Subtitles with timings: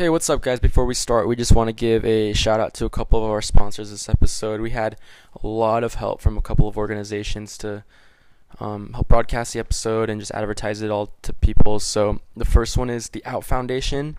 [0.00, 0.60] Hey, what's up, guys?
[0.60, 3.32] Before we start, we just want to give a shout out to a couple of
[3.32, 4.60] our sponsors this episode.
[4.60, 4.96] We had
[5.42, 7.82] a lot of help from a couple of organizations to
[8.60, 11.80] um, help broadcast the episode and just advertise it all to people.
[11.80, 14.16] So, the first one is the Out Foundation.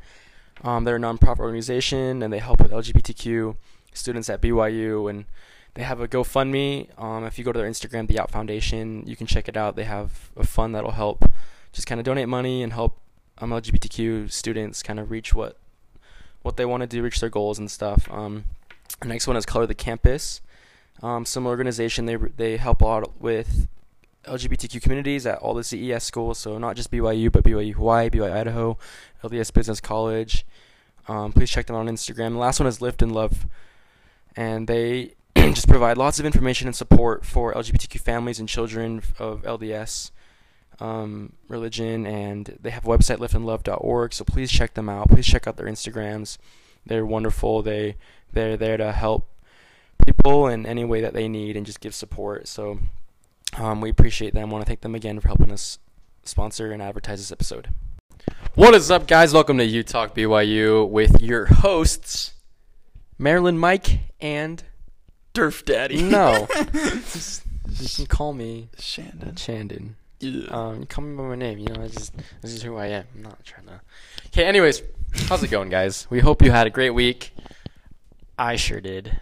[0.65, 3.55] Um, they're a nonprofit organization and they help with LGBTQ
[3.93, 5.09] students at BYU.
[5.09, 5.23] And
[5.75, 6.89] they have a GoFundMe.
[7.01, 9.77] Um, if you go to their Instagram, the Out Foundation, you can check it out.
[9.77, 11.31] They have a fund that'll help
[11.71, 12.99] just kind of donate money and help
[13.37, 15.55] um, LGBTQ students kind of reach what
[16.41, 18.09] what they want to do, reach their goals and stuff.
[18.11, 18.45] Um,
[19.01, 20.41] the next one is Color the Campus.
[21.01, 22.05] Um, similar organization.
[22.05, 23.67] They they help a lot with
[24.25, 26.37] LGBTQ communities at all the CES schools.
[26.37, 28.77] So not just BYU, but BYU Hawaii, BYU Idaho,
[29.23, 30.45] LDS Business College.
[31.07, 32.33] Um, please check them out on Instagram.
[32.33, 33.47] The last one is Lift and Love,
[34.35, 39.41] and they just provide lots of information and support for LGBTQ families and children of
[39.41, 40.11] LDS
[40.79, 44.13] um, religion, and they have a website liftandlove.org.
[44.13, 45.09] So please check them out.
[45.09, 46.37] Please check out their Instagrams.
[46.85, 47.61] They're wonderful.
[47.61, 47.95] They
[48.31, 49.27] they're there to help
[50.05, 52.47] people in any way that they need and just give support.
[52.47, 52.79] So
[53.57, 54.49] um, we appreciate them.
[54.49, 55.79] Want to thank them again for helping us
[56.23, 57.69] sponsor and advertise this episode.
[58.55, 59.33] What is up, guys?
[59.33, 62.33] Welcome to You Talk BYU with your hosts,
[63.17, 64.63] Marilyn, Mike, and
[65.33, 66.01] Durf Daddy.
[66.01, 67.43] no, just,
[67.79, 69.35] you can call me Shandon.
[69.35, 69.95] Chandon.
[70.19, 70.47] Yeah.
[70.49, 71.59] Um, call me by my name.
[71.59, 73.05] You know, I just this is who I am.
[73.15, 73.81] I'm not trying to.
[74.27, 74.45] Okay.
[74.45, 74.81] Anyways,
[75.27, 76.07] how's it going, guys?
[76.09, 77.31] We hope you had a great week.
[78.37, 79.19] I sure did,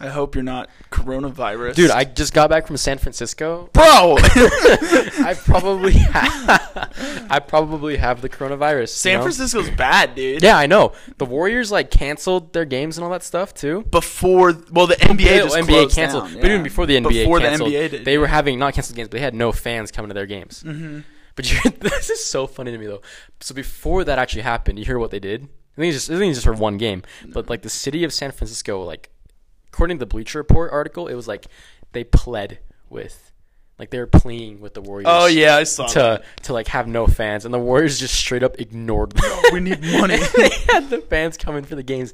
[0.00, 1.74] I hope you're not coronavirus.
[1.74, 1.90] dude.
[1.90, 3.68] I just got back from San Francisco.
[3.74, 3.84] Bro!
[4.18, 8.80] I probably have, I probably have the coronavirus.
[8.80, 9.22] you San know?
[9.24, 10.42] Francisco's bad, dude.
[10.42, 10.92] Yeah, I know.
[11.18, 13.82] The Warriors like canceled their games and all that stuff too.
[13.90, 17.38] Before, well, the NBA Yeah, just NBA canceled, down, but even before the NBA Before
[17.40, 18.04] canceled, the NBA did.
[18.06, 20.62] they were having not canceled games, but they had no fans coming to their games.
[20.62, 21.00] Mm-hmm.
[21.36, 23.02] But you, this is so funny to me though.
[23.40, 25.42] So before that actually happened, you hear what they did?
[25.76, 27.02] I think it's just I think it's just for one game.
[27.26, 29.10] But like the city of San Francisco, like
[29.72, 31.46] according to the Bleacher Report article, it was like
[31.92, 33.32] they pled with,
[33.78, 35.06] like they were pleading with the Warriors.
[35.08, 36.24] Oh, yeah, I saw To that.
[36.44, 39.30] to like have no fans, and the Warriors just straight up ignored them.
[39.52, 40.16] We need money.
[40.36, 42.12] they had the fans coming for the games,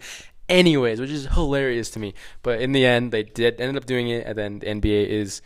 [0.49, 2.15] anyways, which is hilarious to me.
[2.43, 5.43] But in the end, they did ended up doing it, and then the NBA is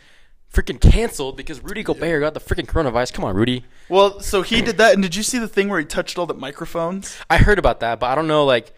[0.53, 3.13] freaking canceled because Rudy Gobert got the freaking coronavirus.
[3.13, 3.65] Come on, Rudy.
[3.89, 6.25] well, so he did that, and did you see the thing where he touched all
[6.25, 7.17] the microphones?
[7.29, 8.45] I heard about that, but I don't know.
[8.45, 8.73] Like,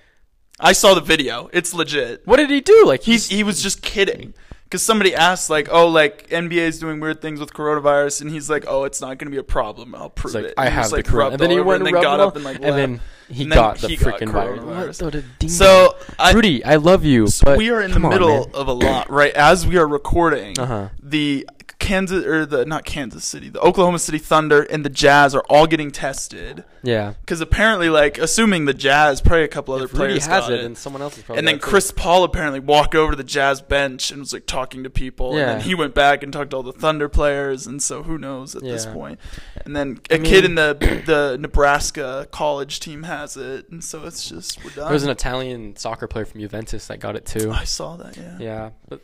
[0.59, 1.49] I saw the video.
[1.53, 2.25] It's legit.
[2.25, 2.85] what did he do?
[2.85, 4.33] Like, He's he was just kidding.
[4.65, 8.49] Because somebody asked, like, oh, like, NBA is doing weird things with coronavirus, and he's
[8.49, 9.93] like, oh, it's not going to be a problem.
[9.93, 10.53] I'll prove like, it.
[10.57, 12.35] I And have the like, corona, and then he went and and then got up
[12.35, 13.01] and, like, and then.
[13.29, 14.59] He And got the he got freaking virus.
[14.59, 15.01] coronavirus.
[15.03, 18.05] What the ding So, I, Rudy, I love you, but we are in the come
[18.05, 20.89] on, middle of a lot right as we are recording Uh-huh.
[21.01, 21.47] the
[21.79, 25.67] kansas or the not kansas city the oklahoma city thunder and the jazz are all
[25.67, 30.05] getting tested Yeah, because apparently like assuming the jazz probably a couple other if Rudy
[30.05, 31.39] players has got it, it, and someone else is probably.
[31.39, 34.31] and then got it, chris paul apparently walked over to the jazz bench and was
[34.31, 35.39] like talking to people Yeah.
[35.41, 38.17] and then he went back and talked to all the thunder players and so who
[38.17, 38.95] knows at this point.
[38.95, 39.19] point
[39.65, 44.05] and then a I kid in the the nebraska college team has it and so
[44.05, 47.25] it's just we're done There was an Italian soccer player from Juventus that got it
[47.25, 47.51] too.
[47.51, 49.01] i saw that yeah Yeah, but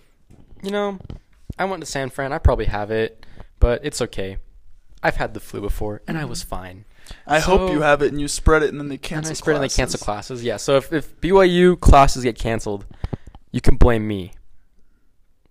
[0.61, 0.99] you know,
[1.57, 2.33] I went to San Fran.
[2.33, 3.25] I probably have it,
[3.59, 4.37] but it's okay.
[5.01, 6.49] I've had the flu before, and I was mm-hmm.
[6.49, 6.85] fine.
[7.25, 9.33] I hope you have it and you spread it and then they And cancel I
[9.33, 9.77] spread and they classes.
[9.77, 10.43] cancel classes.
[10.43, 12.85] Yeah, so if, if BYU classes get canceled,
[13.51, 14.33] you can blame me.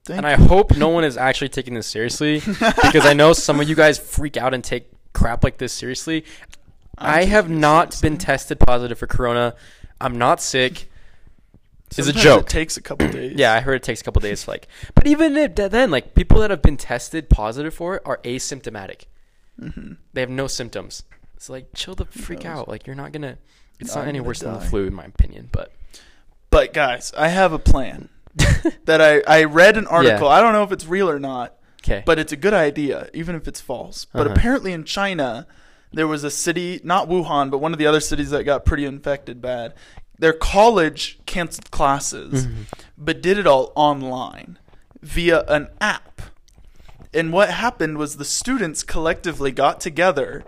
[0.04, 3.58] Thank and I hope no one is actually taking this seriously because I know some
[3.60, 6.24] of you guys freak out and take crap like this seriously.
[6.98, 9.54] I'm I have not been tested positive for corona.
[10.00, 10.90] I'm not sick.
[11.86, 12.42] It's a Sometimes joke.
[12.42, 13.32] It takes a couple days.
[13.36, 14.46] Yeah, I heard it takes a couple days.
[14.46, 18.18] Like, but even if, then, like people that have been tested positive for it are
[18.24, 19.04] asymptomatic.
[19.58, 21.04] hmm They have no symptoms.
[21.38, 22.68] So like, chill the freak out.
[22.68, 23.38] Like, you're not gonna.
[23.80, 25.48] It's I'm not any worse than the flu, in my opinion.
[25.50, 25.72] But
[26.50, 28.08] But guys, I have a plan
[28.84, 30.28] that I I read an article.
[30.28, 32.02] I don't know if it's real or not, okay.
[32.04, 34.04] but it's a good idea, even if it's false.
[34.12, 34.34] But Uh-huh.
[34.34, 35.46] apparently in China,
[35.92, 38.84] there was a city, not Wuhan, but one of the other cities that got pretty
[38.84, 39.74] infected bad.
[40.18, 42.54] Their college canceled classes, Mhm.
[42.96, 44.58] but did it all online
[45.00, 46.20] via an app.
[47.14, 50.44] And what happened was the students collectively got together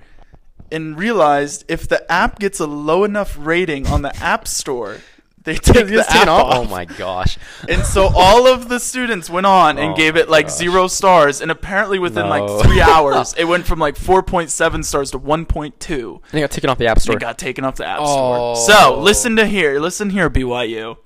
[0.70, 4.98] and realized if the app gets a low enough rating on the App Store,
[5.42, 6.44] they took the It's app off.
[6.44, 6.56] off.
[6.56, 7.38] Oh my gosh.
[7.68, 10.56] And so all of the students went on and Oh gave it like gosh.
[10.56, 12.30] zero stars, and apparently within No.
[12.30, 16.12] like three hours, it went from like 4.7 stars to 1.2.
[16.14, 17.16] And They got taken off the app store.
[17.16, 18.54] It got taken off the App Oh.
[18.54, 18.76] Store.
[18.76, 20.96] So listen to here, listen here, BYU.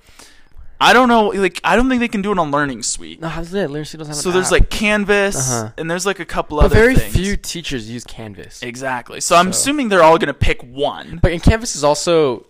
[0.81, 3.21] I don't know, like I don't think they can do it on Learning Suite.
[3.21, 3.69] no, how's it?
[3.71, 4.53] Suite doesn't have So an there's app.
[4.53, 5.71] like Canvas, Uh-huh.
[5.79, 7.15] and there's like a couple but other very things.
[7.15, 8.61] few teachers use Canvas.
[8.63, 9.21] Exactly.
[9.21, 11.21] So I'm assuming they're all gonna pick one.
[11.23, 12.47] But and Canvas is also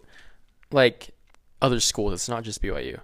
[0.72, 1.10] like
[1.64, 2.12] other schools.
[2.12, 3.00] It's not just BYU.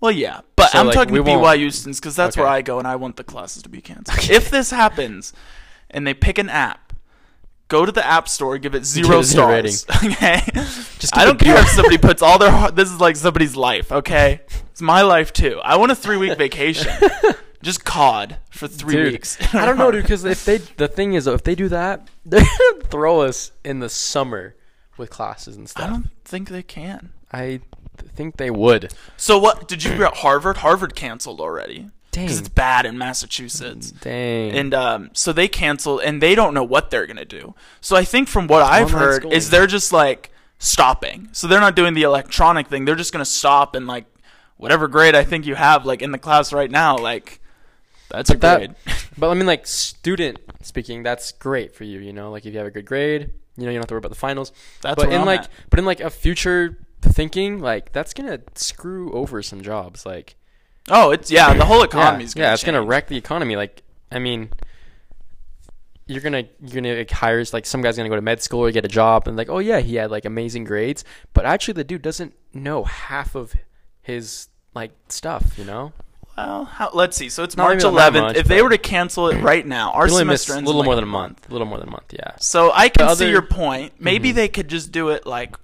[0.00, 2.78] Well, yeah, but So, I'm like, talking to BYU students because that's where I go,
[2.78, 4.30] and I want the classes to be canceled.
[4.30, 5.32] If this happens,
[5.90, 6.92] and they pick an app,
[7.68, 9.86] go to the app store, give it zero zero stars.
[10.04, 10.42] okay,
[10.98, 12.50] Just I don't care if somebody puts all their.
[12.50, 13.90] heart- This is like somebody's life.
[13.90, 14.40] Okay,
[14.70, 15.58] it's my life too.
[15.64, 16.92] I want a three week vacation.
[17.62, 19.38] Just COD for three Dude, weeks.
[19.54, 20.02] I don't know, dude.
[20.02, 22.40] Because if they, the thing is, if they do that, they're
[22.72, 24.54] gonna throw us in the summer
[24.98, 25.84] with classes and stuff.
[25.84, 27.14] I don't think they can.
[27.32, 27.60] I
[27.98, 28.92] think they would.
[29.16, 29.68] So what?
[29.68, 30.58] Did you hear about Harvard?
[30.58, 32.24] Harvard canceled already Dang.
[32.26, 33.90] because it's bad in Massachusetts.
[33.90, 34.52] Dang.
[34.52, 37.54] and um, so they cancel and they don't know what they're gonna do.
[37.80, 39.36] So I think from what I've Online heard schooling.
[39.36, 41.28] is they're just like stopping.
[41.32, 42.84] So they're not doing the electronic thing.
[42.84, 44.06] They're just gonna stop and like
[44.56, 47.40] whatever grade I think you have like in the class right now, like
[48.10, 48.74] that's a But that- grade.
[49.16, 52.00] But I mean, like student speaking, that's great for you.
[52.00, 53.94] You know, like if you have a good grade, you know, you don't have to
[53.94, 54.50] worry about the finals.
[54.82, 55.50] That's but in I'm like, at.
[55.70, 60.04] but in like a future thinking, like that's gonna screw over some jobs.
[60.06, 60.36] Like,
[60.88, 63.56] oh, it's yeah, the whole yeah, economy's gonna yeah, it's gonna wreck the economy.
[63.56, 64.50] Like, I mean,
[66.06, 68.70] you're gonna you're gonna like, hire like some guy's gonna go to med school or
[68.70, 71.84] get a job and like, oh yeah, he had like amazing grades, but actually the
[71.84, 73.54] dude doesn't know half of
[74.02, 75.58] his like stuff.
[75.58, 75.92] You know,
[76.36, 77.30] Well, how, let's see.
[77.30, 78.12] So it's Not March 11th.
[78.20, 80.94] much, if they were to cancel it right now, our only missed a little more
[80.94, 81.48] like, than a month.
[81.48, 82.12] A little more than a month.
[82.12, 82.32] Yeah.
[82.38, 83.94] So I can The see your point.
[83.98, 84.34] Maybe Mhm.
[84.34, 85.56] they could just do it like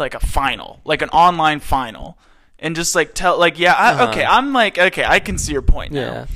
[0.00, 2.18] like a final, like an online final,
[2.58, 4.08] and just like tell like yeah, I, Uh-huh.
[4.10, 6.26] okay, I'm like okay, I can see your point now, Yeah.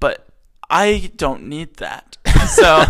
[0.00, 0.26] but
[0.70, 2.16] I don't need that.
[2.48, 2.84] so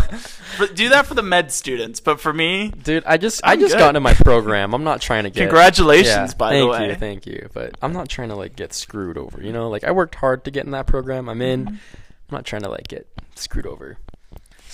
[0.57, 3.59] for, do that for the med students, but for me, Dude, I just i I'm
[3.59, 3.79] just good.
[3.79, 4.73] got into my program.
[4.73, 6.77] I'm not trying to get congratulations Yeah, by the way.
[6.77, 7.49] Thank you, thank you.
[7.53, 9.41] But I'm not trying to like get screwed over.
[9.41, 11.27] You know, like I worked hard to get in that program.
[11.29, 11.65] I'm in.
[11.65, 11.75] Mm-hmm.
[11.75, 13.97] I'm not trying to like get screwed over.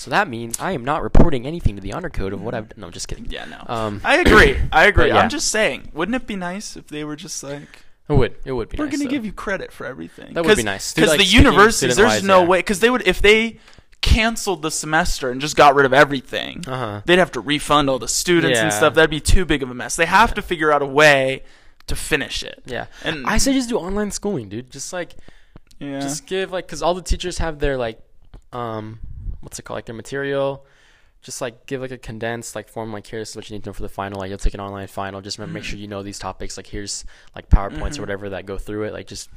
[0.03, 2.77] So that means I am not reporting anything to the honor code of what I've.
[2.77, 3.25] No, I'm just kidding.
[3.29, 3.63] Yeah, no.
[3.73, 4.57] Um, I agree.
[4.73, 5.07] I agree.
[5.07, 5.19] Yeah.
[5.19, 7.61] I'm just saying, wouldn't it be nice if they were just like
[8.09, 8.35] it would.
[8.43, 8.77] It would be.
[8.77, 9.11] we're nice, going to though.
[9.11, 10.33] give you credit for everything.
[10.33, 10.93] That would be nice.
[10.93, 12.47] Because like, the speaking universities, there's student-wise, no yeah.
[12.49, 12.59] way.
[12.59, 13.59] Because they would if they
[14.01, 16.65] canceled the semester and just got rid of everything.
[16.67, 17.01] Uh-huh.
[17.05, 18.95] They'd have to refund all the students and stuff.
[18.95, 19.95] That'd be too big of a mess.
[19.95, 21.43] They have to figure out a way
[21.87, 22.61] to finish it.
[22.65, 22.87] Yeah.
[23.05, 24.69] And I say just do online schooling, dude.
[24.69, 25.15] Just like
[25.79, 26.01] yeah.
[26.01, 28.01] just give like because all the teachers have their like
[28.51, 28.99] um
[29.43, 30.65] what's it called like their material.
[31.21, 33.73] Just like give like a condensed like form like here's what you need to know
[33.73, 35.21] for the final like you'll take an online final.
[35.21, 37.05] Just remember, make sure you know these topics like here's
[37.35, 37.99] like powerpoints Mhm.
[37.99, 38.93] or whatever that go through it.
[38.93, 39.29] Like just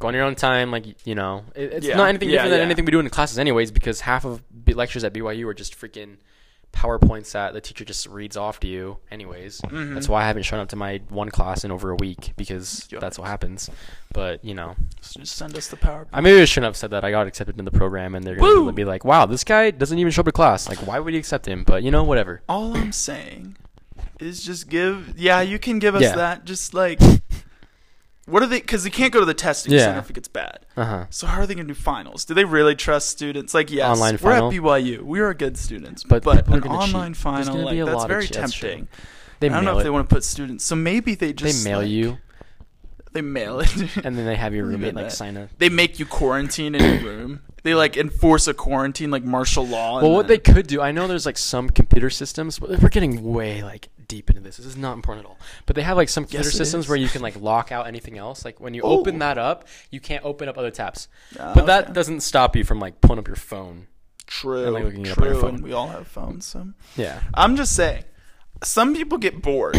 [0.00, 1.44] go on your own time like you know.
[1.54, 1.96] It, it's Yeah.
[1.96, 4.42] not anything Yeah, different than anything we do in the classes anyways because half of
[4.66, 6.16] lectures at byu are just freaking
[6.72, 9.94] powerpoints that the teacher just reads off to you anyways Mhm.
[9.94, 12.88] that's why i haven't shown up to my one class in over a week because
[13.00, 13.68] that's what happens
[14.12, 16.06] but you know just send us the PowerPoint.
[16.12, 17.04] I maybe I shouldn't have said that.
[17.04, 18.60] I got accepted in the program, and they're Woo!
[18.60, 20.68] gonna be like, "Wow, this guy doesn't even show up to class.
[20.68, 22.40] Like, why would you accept him?" But you know, whatever.
[22.48, 23.56] all I'm saying
[24.20, 25.14] is just give.
[25.18, 26.14] Yeah, you can give us Yeah.
[26.16, 26.44] that.
[26.44, 27.00] Just like.
[28.32, 28.60] What are they?
[28.60, 29.80] Because they can't go to the testing Yeah.
[29.80, 30.60] center if it gets bad.
[30.76, 31.06] Uh huh.
[31.10, 32.24] So how are they going to do finals?
[32.24, 33.52] Do they really trust students?
[33.52, 34.48] Like, yes, Online we're final?
[34.48, 35.02] at BYU.
[35.02, 37.22] We are good students, But but, people are an gonna online cheat.
[37.24, 38.68] There's final, gonna like, be a that's lot of very cheat- that's true.
[38.70, 38.88] tempting.
[39.40, 39.84] They I don't mail know if it.
[39.84, 40.64] they want to put students.
[40.64, 42.18] So maybe they just they mail like, you,
[43.12, 43.70] They mail it,
[44.04, 45.48] and then they have your roommate like sign a.
[45.58, 47.40] they make you quarantine in your room.
[47.62, 50.00] They like enforce a quarantine, like martial law.
[50.02, 53.22] Well, what they could do, I know there's like some computer systems, but we're getting
[53.22, 54.56] way like deep into this.
[54.56, 55.38] This is not important at all.
[55.66, 56.88] But they have like some computer Yes, it systems is.
[56.88, 58.44] where you can like lock out anything else.
[58.44, 61.06] Like when you open that up, you can't open up other tabs.
[61.38, 63.86] Ah, But that doesn't stop you from like pulling up your phone.
[64.26, 65.54] true, and, like, looking it up on your true, phone.
[65.56, 66.46] and we all have phones.
[66.46, 66.66] So
[66.96, 67.20] Yeah.
[67.34, 68.04] I'm just saying,
[68.64, 69.76] some people get bored.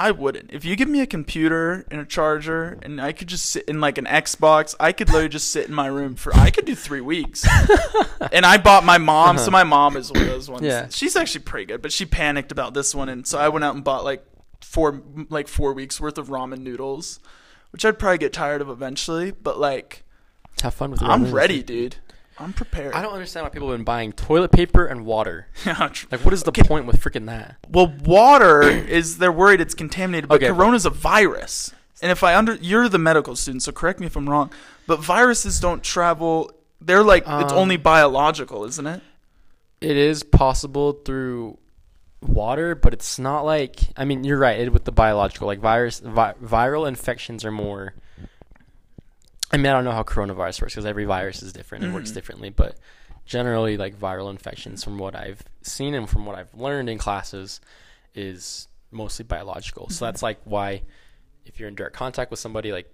[0.00, 0.50] I wouldn't.
[0.50, 3.82] If you give me a computer and a charger, and I could just sit in
[3.82, 6.34] like an Xbox, I could literally just sit in my room for.
[6.34, 7.46] I could do three weeks.
[8.32, 9.50] and I bought my mom, so Uh-huh.
[9.50, 10.62] my mom is one of those ones.
[10.62, 10.86] Yeah.
[10.88, 13.74] she's actually pretty good, but she panicked about this one, and so I went out
[13.74, 14.24] and bought like
[14.62, 17.20] four like four weeks worth of ramen noodles,
[17.70, 19.32] which I'd probably get tired of eventually.
[19.32, 20.04] But like,
[20.62, 21.02] Have fun with.
[21.02, 21.96] I'm ready, dude.
[22.40, 22.94] I'm prepared.
[22.94, 25.46] I don't understand why people have been buying toilet paper and water.
[25.66, 26.62] Like, what is the Okay.
[26.62, 27.56] point with freaking that?
[27.68, 31.72] Well, water is they're worried it's contaminated, but Okay, but- corona's a virus.
[32.02, 34.50] And if I under you're the medical student, so correct me if I'm wrong,
[34.86, 36.50] but viruses don't travel.
[36.80, 39.02] They're like it's Um, only biological, isn't it?
[39.82, 41.58] It is possible through
[42.22, 43.80] water, but it's not like.
[43.98, 44.58] I mean, you're right.
[44.60, 47.92] It, with the biological, like virus, vi- viral infections are more.
[49.52, 52.10] I mean, I don't know how coronavirus works because every virus is different and works
[52.10, 52.14] Mhm.
[52.14, 52.76] differently, but
[53.26, 57.60] generally, like viral infections, from what I've seen and from what I've learned in classes,
[58.14, 59.88] is mostly biological.
[59.88, 60.08] So Mhm.
[60.08, 60.82] that's like why,
[61.44, 62.92] if you're in direct contact with somebody, like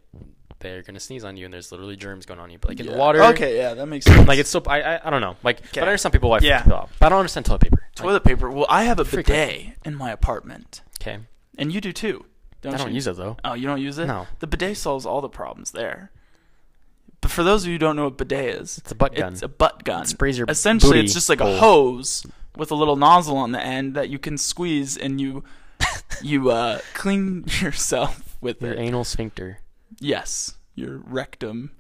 [0.61, 2.59] they're gonna sneeze on you and there's literally germs going on you.
[2.59, 4.27] But like in the water, Okay, yeah, that makes sense.
[4.27, 5.37] like it's so I, I I don't know.
[5.43, 5.89] Like, but I Okay.
[5.89, 6.63] understand people why Yeah.
[6.63, 6.93] people off.
[6.99, 7.83] But I don't understand toilet paper.
[7.83, 8.51] Like, toilet paper.
[8.51, 10.81] Well, I have a Freak bidet in my apartment.
[11.01, 11.19] okay.
[11.59, 12.25] and you do too.
[12.63, 12.95] Don't I don't you?
[12.97, 13.37] use it though.
[13.45, 14.07] Oh, you don't use it?
[14.07, 14.27] No.
[14.41, 16.11] The bidet solves all the problems there.
[17.21, 19.33] But for those of you who don't know what bidet is, It's a butt gun.
[19.33, 20.03] it's a butt gun.
[20.03, 22.25] It sprays your Essentially, booty it's just like a hose
[22.57, 25.43] with a little nozzle on the end that you can squeeze and you
[26.23, 28.79] you uh, clean yourself with Your it.
[28.79, 29.59] anal sphincter.
[30.01, 31.71] Yes, your rectum.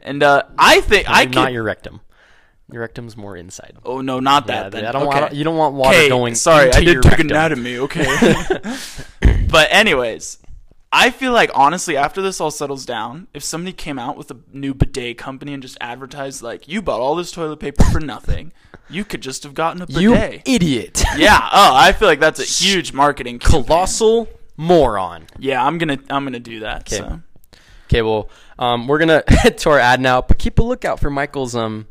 [0.00, 1.54] And uh, I think I not can.
[1.54, 2.00] your rectum.
[2.70, 3.76] Your rectum's more inside.
[3.84, 4.64] oh no, not that.
[4.64, 4.84] Yeah, then.
[4.84, 5.20] I don't okay.
[5.20, 5.34] want.
[5.34, 6.34] You don't want water going.
[6.34, 7.28] Sorry, I did your rectum.
[7.28, 7.78] anatomy.
[7.78, 8.04] Okay.
[9.50, 10.38] but anyways,
[10.90, 14.36] I feel like honestly, after this all settles down, if somebody came out with a
[14.52, 18.52] new bidet company and just advertised like, "You bought all this toilet paper for nothing,"
[18.88, 20.00] you could just have gotten a bidet.
[20.02, 20.14] You
[20.46, 21.04] idiot!
[21.16, 21.38] yeah.
[21.52, 23.64] Oh, I feel like that's a huge marketing campaign.
[23.64, 25.26] Colossal moron.
[25.38, 26.86] Yeah, I'm gonna I'm gonna do that.
[26.86, 26.96] 'Kay.
[26.96, 27.20] So.
[27.88, 31.10] Okay, well, um, we're gonna head to our ad now, but keep a lookout for
[31.10, 31.86] Michael's um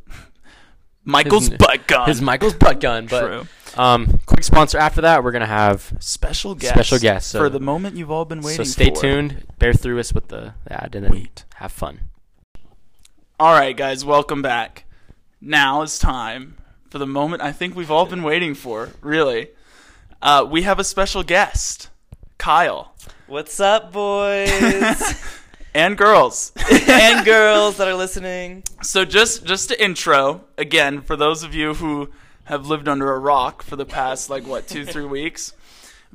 [1.05, 2.07] Michael's His- butt gun.
[2.09, 3.05] his Michael's butt gun.
[3.07, 3.47] But True.
[3.77, 5.93] Um, quick sponsor after that, we're gonna have.
[5.99, 6.73] Special guest.
[6.73, 8.65] Special guest, so- for the moment you've all been waiting for.
[8.65, 9.01] So stay for.
[9.01, 9.43] tuned.
[9.59, 11.45] Bear through us with the ad, and then Wait.
[11.55, 11.99] have fun.
[13.39, 14.85] All right, guys, welcome back.
[15.39, 16.57] Now is time
[16.89, 18.89] for the moment I think we've all been waiting for.
[19.01, 19.49] Really,
[20.21, 21.89] uh, we have a special guest,
[22.37, 22.93] Kyle,
[23.27, 24.49] What's up, boys
[25.75, 26.51] and girls.
[26.89, 28.63] and girls that are listening?
[28.81, 32.09] so just just to intro again for those of you who
[32.47, 35.53] have lived under a rock for the past like what two three weeks.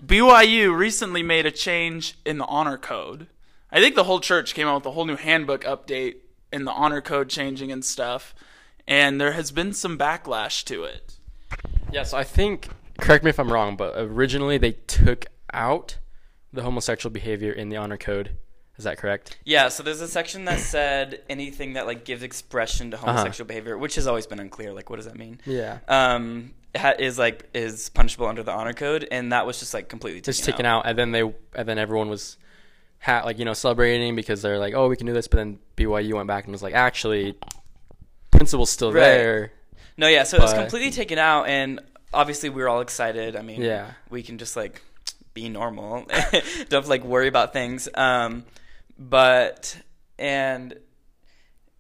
[0.05, 3.27] BYU recently made a change in the honor code.
[3.71, 6.17] I think the whole church came out with a whole new handbook update
[6.51, 8.35] and the honor code changing and stuff.
[8.87, 11.17] And there has been some backlash to it.
[11.93, 12.69] Yeah, so I think.
[12.99, 15.99] Correct me if I'm wrong, but originally they took out
[16.53, 18.37] the homosexual behavior in the honor code.
[18.79, 19.37] Is that correct?
[19.45, 23.77] Yeah, so there's a section that said anything that like gives expression to homosexual behavior,
[23.77, 24.73] which has always been unclear.
[24.73, 25.41] Like, what does that mean?
[25.45, 25.79] Yeah.
[25.89, 29.89] Um, ha- is like is punishable under the honor code, and that was just like
[29.89, 30.87] completely taken just taken out.
[30.87, 31.23] and then they
[31.55, 32.39] and then everyone was
[33.01, 35.59] ha- like you know celebrating because they're like oh we can do this but then
[35.77, 37.37] BYU went back and was like actually
[38.31, 39.01] principal's still Right.
[39.01, 39.53] there
[39.99, 41.79] No, yeah, so it was completely taken out, and
[42.15, 43.37] obviously we were all excited.
[43.37, 43.91] I mean, Yeah.
[44.09, 44.81] we can just like
[45.35, 46.07] be normal,
[46.71, 47.89] don't like worry about things.
[47.95, 48.45] Um,
[48.99, 49.77] but
[50.19, 50.75] and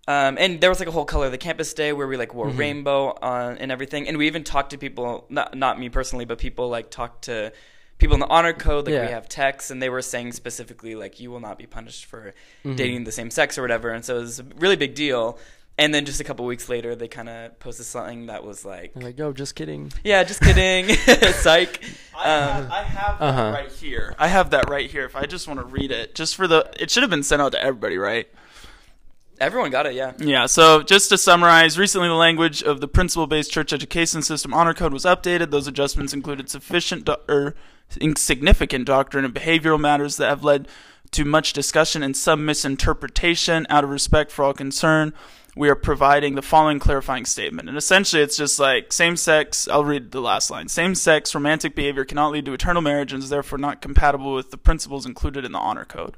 [0.09, 2.31] um, and there was like a whole color of the campus day where we like
[2.31, 2.38] Mm-hmm.
[2.38, 6.25] wore rainbow on and everything, and we even talked to people, not not me personally,
[6.25, 7.52] but people like talked to
[7.99, 8.87] people in the honor code.
[8.87, 9.07] Like Yeah.
[9.07, 12.35] we have texts, and they were saying specifically like you will not be punished for
[12.64, 12.75] Mm-hmm.
[12.76, 15.38] dating the same sex or whatever, and so it was a really big deal.
[15.79, 18.93] And then just a couple weeks later, they kind of posted something that was like,
[18.93, 20.95] They're like yo just kidding "Yeah, just kidding,
[21.33, 21.83] psych."
[22.17, 23.50] I have, Um, I have Uh-huh.
[23.55, 24.14] right here.
[24.19, 25.05] I have that right here.
[25.07, 27.41] If I just want to read it, just for the, it should have been sent
[27.43, 28.29] out to everybody, right?
[29.41, 30.12] everyone got it, yeah.
[30.19, 30.47] Yeah.
[30.47, 34.93] So just to summarize, recently the language of the principle-based church education system honor code
[34.93, 35.50] was updated.
[35.50, 37.57] Those adjustments included sufficient do- or
[38.17, 40.69] significant doctrine and behavioral matters that have led
[41.11, 43.67] to much discussion and some misinterpretation.
[43.69, 45.12] Out of respect for all concerned,
[45.54, 47.68] we are providing the following clarifying statement.
[47.68, 49.68] And essentially, it's just like same-sex.
[49.68, 50.68] I'll read the last line.
[50.68, 54.56] Same-sex romantic behavior cannot lead to eternal marriage and is therefore not compatible with the
[54.56, 56.16] principles included in the honor code.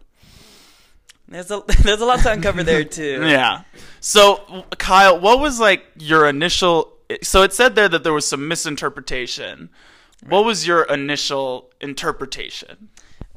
[1.27, 3.23] There's a there's a lot to uncover there too.
[3.27, 3.63] Yeah.
[4.01, 6.93] So, Kyle, what was like your initial?
[7.23, 9.71] So it said there that there was some misinterpretation.
[10.27, 12.89] What was your initial interpretation?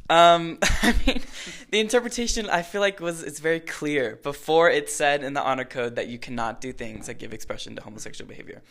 [0.10, 1.22] Um, I mean,
[1.72, 5.66] the interpretation I feel like was it's very clear before it said in the honor
[5.66, 8.62] code that you cannot do things that give expression to homosexual behavior,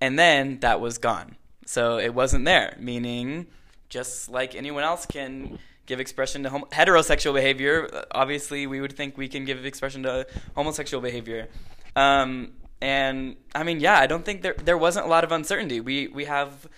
[0.00, 1.36] and then that was gone.
[1.66, 3.48] So it wasn't there, meaning
[3.88, 9.26] just like anyone else can give expression to heterosexual behavior, obviously we would think we
[9.26, 11.48] can give expression to homosexual behavior.
[11.96, 15.80] Um, and I mean, yeah, I don't think there there wasn't a lot of uncertainty.
[15.80, 16.68] We we have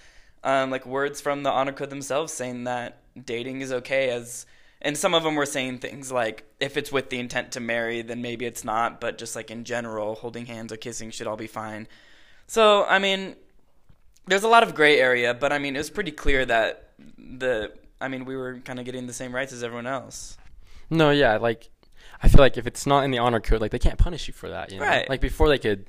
[0.45, 4.47] um, like words from the honor code themselves saying that dating is okay as
[4.83, 8.02] and some of them were saying things like if it's with the intent to marry
[8.02, 11.37] then maybe it's not but just like in general holding hands or kissing should all
[11.37, 11.87] be fine
[12.47, 13.35] so i mean
[14.26, 17.73] there's a lot of gray area but i mean it was pretty clear that the
[18.00, 20.37] i mean we were kind of getting the same rights as everyone else
[20.88, 21.69] no yeah like
[22.23, 24.35] I feel like if it's not in the honor code like they can't punish you
[24.35, 25.09] for that you know Right.
[25.09, 25.87] like before they could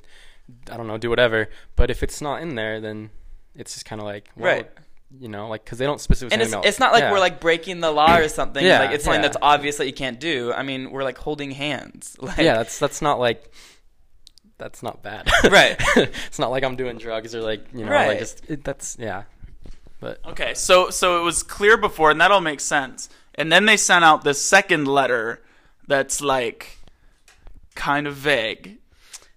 [0.72, 3.10] I don't know do whatever but if it's not in there then
[3.54, 4.72] it's just kind of like well, Right.
[5.20, 7.12] You know like because they don't specifically and it's, it's not like yeah.
[7.12, 9.28] we're like breaking the law or something Yeah, like it's something yeah.
[9.28, 12.80] that's obvious that you can't do i mean we're like holding hands like yeah that's
[12.80, 13.52] that's not like
[14.58, 15.76] that's not bad Right.
[15.98, 18.08] it's not like I'm doing drugs or like you know Right.
[18.10, 19.24] like just it, that's yeah
[20.00, 23.08] but Okay, so so it was clear before, and that all makes sense.
[23.36, 25.44] And then they sent out this second letter
[25.88, 26.80] that's like
[27.76, 28.80] kind of vague,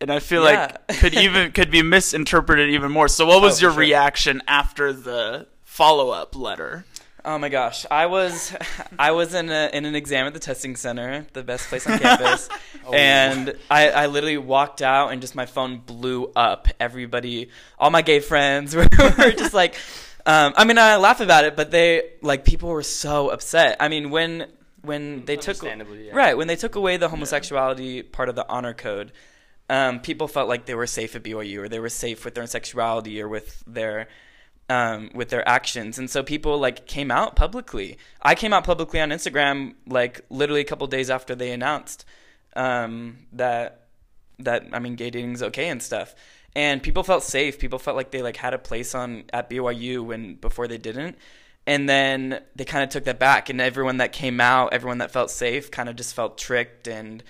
[0.00, 0.76] and I feel Yeah.
[0.88, 3.08] like could even could be misinterpreted even more.
[3.08, 3.80] So, what oh, was Oh, your sure.
[3.80, 6.84] reaction after the follow up letter?
[7.24, 8.54] Oh my gosh, I was
[8.98, 11.98] I was in a, in an exam at the testing center, the best place on
[11.98, 12.48] campus,
[12.86, 12.92] Oh.
[12.92, 16.68] and I, I literally walked out and just my phone blew up.
[16.78, 19.74] Everybody, all my gay friends were, were just like,
[20.26, 23.78] um, I mean, I laugh about it, but they like people were so upset.
[23.80, 24.46] I mean, when
[24.82, 25.82] when they took yeah.
[26.12, 29.10] right when they took away the homosexuality part of the honor code,
[29.68, 32.46] um, people felt like they were safe at BYU or they were safe with their
[32.46, 34.08] sexuality or with their
[34.68, 37.98] um, with their actions, and so people like came out publicly.
[38.22, 42.04] I came out publicly on Instagram like literally a couple days after they announced
[42.56, 43.82] um, that
[44.38, 46.14] that I mean gay dating is okay and stuff.
[46.56, 47.58] And people felt safe.
[47.58, 51.18] People felt like they like had a place on at BYU when before they didn't.
[51.66, 55.10] And then they kind of took that back, and everyone that came out, everyone that
[55.10, 57.22] felt safe, kind of just felt tricked and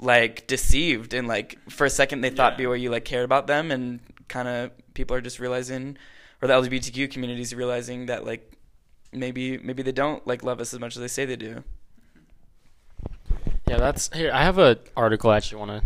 [0.00, 1.14] like deceived.
[1.14, 2.66] And like for a second, they thought Yeah.
[2.66, 5.96] BYU like cared about them, and kind of people are just realizing,
[6.40, 8.52] or the LGBTQ communities realizing that like
[9.12, 11.64] maybe maybe they don't like love us as much as they say they do.
[13.68, 14.30] Yeah, that's here.
[14.32, 15.82] I have an article I actually want to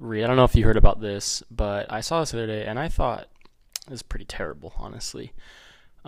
[0.00, 0.24] read.
[0.24, 2.64] I don't know if you heard about this, but I saw this the other day,
[2.64, 3.28] and I thought
[3.86, 5.32] it was pretty terrible, honestly.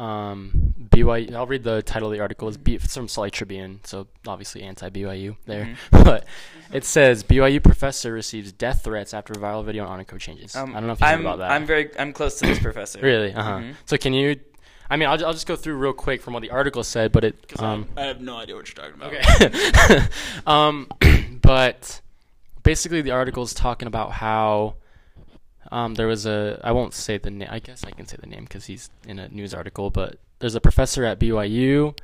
[0.01, 1.35] Um, BYU.
[1.35, 2.49] I'll read the title of the article.
[2.49, 5.77] It's, B, it's from Salt Lake Tribune, so obviously anti BYU there.
[5.91, 6.25] but
[6.73, 10.57] it says BYU professor receives death threats after viral video on honor code changes.
[10.57, 11.51] Um, I don't know if you I'm, about that.
[11.51, 12.99] I'm very I'm close to this professor.
[13.03, 13.35] really.
[13.35, 13.59] Uh huh.
[13.59, 13.75] Mhm.
[13.85, 14.41] So can you?
[14.89, 17.25] I mean, I'll, I'll just go through real quick from what the article said, but
[17.25, 17.61] it.
[17.61, 19.13] Um, I have no idea what you're talking about.
[19.43, 20.07] Okay.
[20.47, 20.89] um,
[21.43, 22.01] but
[22.63, 24.77] basically, the article is talking about how
[25.71, 26.61] um, there was a.
[26.65, 27.49] I won't say the name.
[27.51, 29.91] I guess I can say the name because he's in a news article.
[29.91, 31.97] But there's a professor at BYU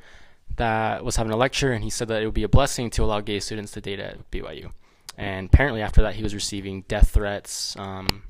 [0.55, 3.03] that was having a lecture, and he said that it would be a blessing to
[3.03, 4.71] allow gay students to date at BYU.
[5.17, 7.75] And apparently, after that, he was receiving death threats.
[7.77, 8.23] Um,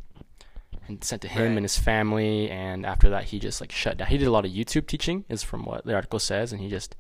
[0.88, 1.58] and sent to him Right.
[1.58, 4.08] and his family, and after that, he just like shut down.
[4.08, 6.70] He did a lot of YouTube teaching, is from what the article says, and he
[6.70, 6.96] just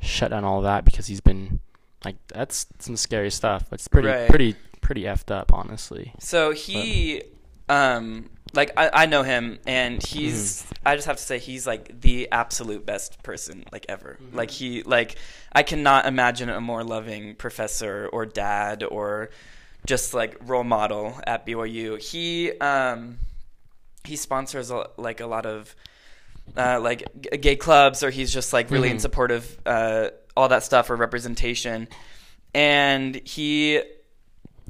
[0.00, 1.60] shut down all that because he's been
[2.04, 3.72] like that's some scary stuff.
[3.72, 4.28] It's pretty Right.
[4.28, 6.12] pretty pretty effed up, honestly.
[6.18, 7.22] So he,
[7.68, 10.62] um, like I, I know him, and he's.
[10.62, 10.72] Mm-hmm.
[10.84, 14.18] I just have to say he's like the absolute best person like ever.
[14.20, 14.36] Mm-hmm.
[14.36, 15.16] Like he, like
[15.52, 19.30] I cannot imagine a more loving professor or dad or
[19.86, 22.00] just like role model at BYU.
[22.02, 23.18] He, um,
[24.04, 25.74] he sponsors a, like a lot of
[26.56, 29.00] uh, like g- gay clubs, or he's just like really in Mhm.
[29.00, 31.86] support of uh, all that stuff or representation.
[32.54, 33.80] And he,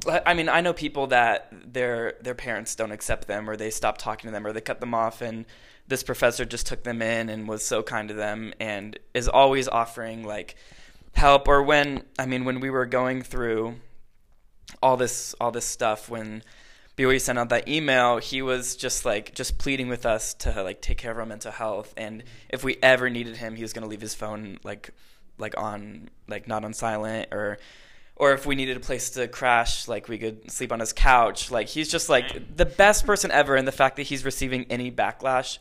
[0.07, 3.97] I mean, I know people that their their parents don't accept them, or they stop
[3.97, 5.45] talking to them, or they cut them off, and
[5.87, 9.67] this professor just took them in and was so kind to them, and is always
[9.67, 10.55] offering like
[11.13, 11.47] help.
[11.47, 13.75] Or when I mean, when we were going through
[14.81, 16.43] all this all this stuff when
[16.97, 20.81] BYU sent out that email, he was just like just pleading with us to like
[20.81, 23.87] take care of our mental health, and if we ever needed him, he was gonna
[23.87, 24.91] leave his phone like
[25.37, 27.57] like on like not on silent or
[28.15, 31.49] or if we needed a place to crash, like we could sleep on his couch.
[31.51, 34.91] Like he's just like the best person ever, and the fact that he's receiving any
[34.91, 35.57] backlash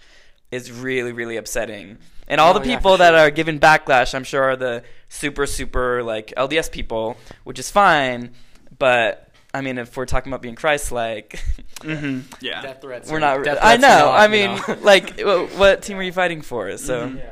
[0.50, 1.98] is really really upsetting.
[2.28, 4.82] And all Oh, the yeah, people for that are giving backlash, I'm sure, are the
[5.08, 8.32] super super like LDS people, which is fine.
[8.78, 11.38] But I mean, if we're talking about being Christ-like,
[11.82, 12.62] hmm Yeah.
[12.62, 13.10] Death threats.
[13.10, 13.44] we're not.
[13.44, 13.88] death I know.
[13.88, 14.78] not, I you mean, know.
[14.82, 15.20] like,
[15.56, 16.76] what team are you fighting for?
[16.78, 17.08] So.
[17.08, 17.22] Mhm.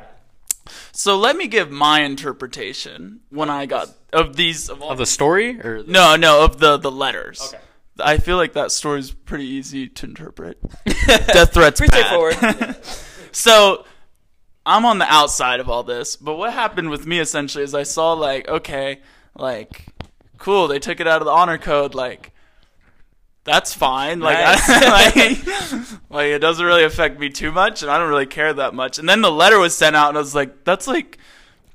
[0.93, 5.05] So let me give my interpretation when I got of these of, all of the
[5.05, 7.41] story or the- no no of the the letters.
[7.53, 7.63] Okay.
[7.99, 10.57] I feel like that story's pretty easy to interpret.
[11.07, 11.79] Death threats.
[11.79, 12.05] Pretty bad.
[12.33, 12.77] straightforward.
[13.33, 13.85] So
[14.65, 17.83] I'm on the outside of all this, but what happened with me essentially is I
[17.83, 18.99] saw like, okay,
[19.37, 19.85] like,
[20.37, 22.30] cool, they took it out of the honor code, like,
[23.43, 24.19] that's fine.
[24.19, 24.61] Like, Nice.
[24.69, 28.53] I, like, like, it doesn't really affect me too much, and I don't really care
[28.53, 28.99] that much.
[28.99, 31.17] And then the letter was sent out, and I was like, that's like,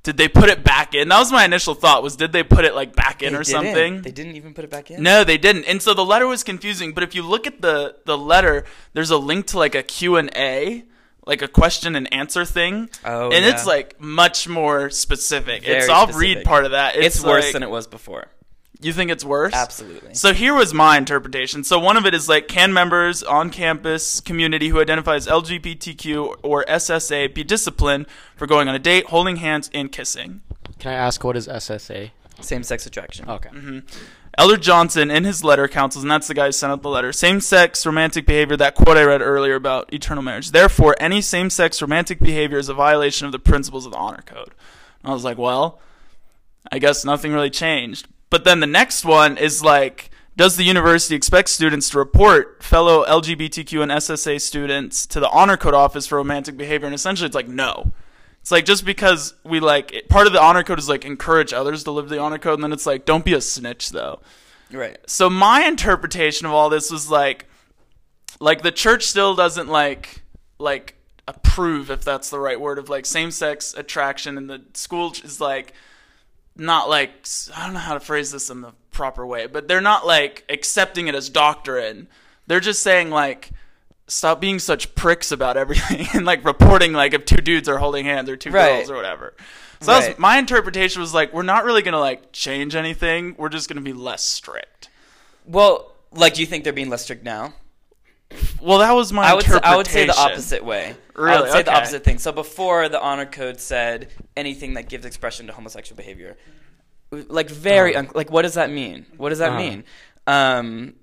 [0.04, 1.08] did they put it back in?
[1.08, 2.04] That was my initial thought.
[2.04, 3.46] Was did they put it like back in They or didn't.
[3.64, 4.02] something?
[4.02, 5.02] They didn't even put it back in.
[5.02, 5.64] No, they didn't.
[5.64, 9.10] And so the letter was confusing, but if you look at the the letter, there's
[9.10, 10.84] a link to like a Q&A,
[11.26, 12.88] like a question and answer thing.
[13.04, 13.50] Oh, and yeah.
[13.50, 15.62] it's like much more specific.
[15.66, 16.36] it's Very I'll specific.
[16.36, 16.94] read part of that.
[16.94, 18.28] It's, It's, worse like- than it was before.
[18.80, 19.54] You think it's worse?
[19.54, 20.14] Absolutely.
[20.14, 21.64] So here was my interpretation.
[21.64, 26.40] So one of it is like, can members on campus community who identify as LGBTQ
[26.42, 30.42] or SSA be disciplined for going on a date, holding hands, and kissing?
[30.78, 32.10] Can I ask what is SSA?
[32.40, 33.28] Same sex attraction.
[33.30, 33.48] Okay.
[33.48, 33.78] Mm-hmm.
[34.38, 37.10] Elder Johnson, in his letter, counsels, and that's the guy who sent out the letter,
[37.10, 40.50] same sex romantic behavior, that quote I read earlier about eternal marriage.
[40.50, 44.22] Therefore, any same sex romantic behavior is a violation of the principles of the honor
[44.26, 44.50] code.
[45.02, 45.80] And I was like, well,
[46.70, 48.08] I guess nothing really changed.
[48.30, 53.04] But then the next one is like, does the university expect students to report fellow
[53.06, 56.86] LGBTQ and SSA students to the honor code office for romantic behavior?
[56.86, 57.92] And essentially, it's like, no.
[58.42, 61.52] It's like just because we like it- part of the honor code is like encourage
[61.52, 64.20] others to live the honor code, and then it's like don't be a snitch though.
[64.70, 64.98] Right.
[65.06, 67.46] So my interpretation of all this was like,
[68.38, 70.22] like the church still doesn't like
[70.58, 70.94] like
[71.26, 75.40] approve if that's the right word of like same sex attraction, and the school is
[75.40, 75.72] like
[76.56, 79.80] not like I don't know how to phrase this in the proper way, but they're
[79.80, 82.08] not like accepting it as doctrine.
[82.46, 83.50] They're just saying like
[84.08, 88.04] stop being such pricks about everything and like reporting like if two dudes are holding
[88.04, 88.76] hands or two Right.
[88.76, 89.34] girls or whatever.
[89.80, 93.34] So that was, my interpretation was like we're not really gonna like change anything.
[93.36, 94.88] We're just gonna be less strict.
[95.44, 97.52] Well, like, do you think they're being less strict now?
[98.60, 99.46] Well, that was my I would.
[99.64, 100.94] I would say the opposite way.
[101.14, 101.42] I Really?
[101.42, 102.18] would say the opposite thing.
[102.18, 106.36] So before the honor code said anything that gives expression to homosexual behavior,
[107.10, 108.06] like very Uh-huh.
[108.08, 109.06] un- like what does that mean?
[109.16, 109.58] What does that Uh-huh.
[109.58, 109.84] mean?
[110.26, 110.94] Um,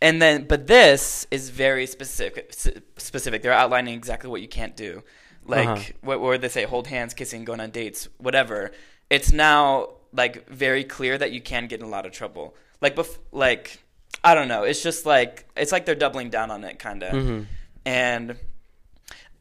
[0.00, 2.52] and then but this is very specific.
[2.96, 3.42] Specific.
[3.42, 5.02] They're outlining exactly what you can't do.
[5.44, 5.82] Like Uh-huh.
[6.02, 8.70] what where they say hold hands, kissing, going on dates, whatever.
[9.10, 12.54] It's now like very clear that you can get in a lot of trouble.
[12.80, 13.82] Like bef- like
[14.22, 14.64] I don't know.
[14.64, 17.12] It's just like it's like they're doubling down on it, kind of.
[17.12, 17.46] Mhm.
[17.86, 18.36] And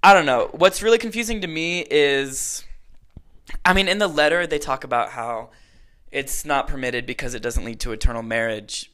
[0.02, 0.50] I don't know.
[0.54, 2.64] What's really confusing to me is,
[3.66, 5.50] I mean, in the letter they talk about how
[6.12, 8.92] it's not permitted because it doesn't lead to eternal marriage.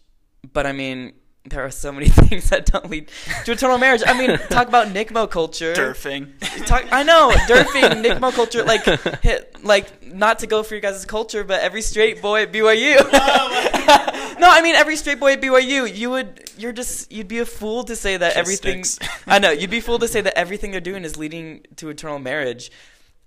[0.51, 1.13] But I mean,
[1.47, 3.09] there are so many things that don't lead
[3.45, 4.01] to eternal marriage.
[4.05, 5.73] I mean, talk about NCMO culture.
[5.75, 6.33] Derfing.
[6.65, 8.83] Talk, I know, derping, NCMO culture, like,
[9.21, 12.97] hit, like, not to go for your guys' culture, but every straight boy at BYU.
[14.39, 17.45] no, I mean, every straight boy at BYU, you would, you're just, you'd be a
[17.45, 18.83] fool to say that everything.
[19.27, 21.89] I know, you'd be a fool to say that everything they're doing is leading to
[21.89, 22.71] eternal marriage.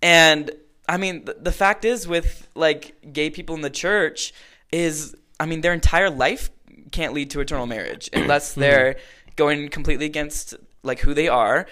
[0.03, 0.51] And,
[0.89, 4.33] I mean, the, the fact is with, like, gay people in the church
[4.73, 6.51] is, I mean, their entire life
[6.91, 8.97] can't lead to eternal marriage unless they're
[9.37, 11.67] going completely against like who they are.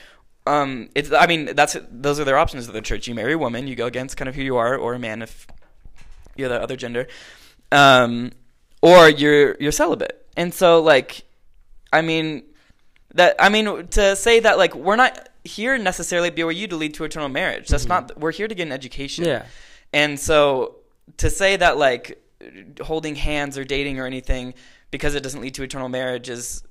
[0.47, 3.09] Um, it's I mean that's those are their options of the church.
[3.09, 5.23] You marry a woman, you go against kind of who you are, or a man
[5.23, 5.47] if
[6.37, 7.09] you're the other gender,
[7.73, 8.31] um,
[8.83, 10.27] or you're you're celibate.
[10.37, 11.23] And so like,
[11.93, 12.43] I mean
[13.15, 16.95] that I mean to say that like we're not here necessarily at BYU to lead
[16.95, 17.69] to eternal marriage.
[17.69, 19.25] That's not we're here to get an education.
[19.25, 19.45] Yeah.
[19.93, 20.77] And so
[21.19, 22.23] to say that like
[22.83, 24.55] holding hands or dating or anything
[24.91, 26.63] because it doesn't lead to eternal marriage is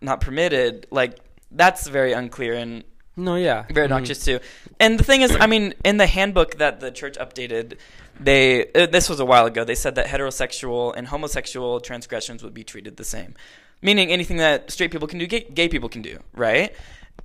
[0.00, 1.18] not permitted, like
[1.50, 2.84] that's very unclear and
[3.16, 3.64] No, yeah.
[3.70, 3.92] very Mhm.
[3.92, 4.38] obnoxious too.
[4.78, 7.76] And the thing is, I mean, in the handbook that the church updated,
[8.20, 9.64] they uh, this was a while ago.
[9.64, 13.34] They said that heterosexual and homosexual transgressions would be treated the same,
[13.82, 16.74] meaning anything that straight people can do, gay, gay people can do, right?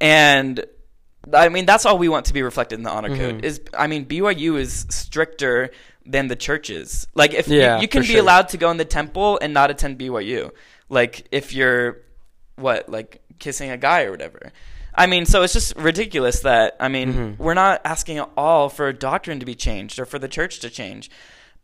[0.02, 0.66] And
[1.34, 3.42] I mean, that's all we want to be reflected in the honor code.
[3.42, 3.44] Mhm.
[3.44, 5.72] Is I mean, BYU is stricter
[6.06, 7.08] than the churches.
[7.16, 8.20] Like, if Yeah, you, you can be sure.
[8.20, 10.52] allowed to go in the temple and not attend BYU,
[10.90, 11.98] like if you're
[12.58, 14.52] what like kissing a guy or whatever.
[14.98, 17.38] I mean, so it's just ridiculous that I mean Mhm.
[17.38, 20.60] we're not asking at all for a doctrine to be changed or for the church
[20.60, 21.10] to change.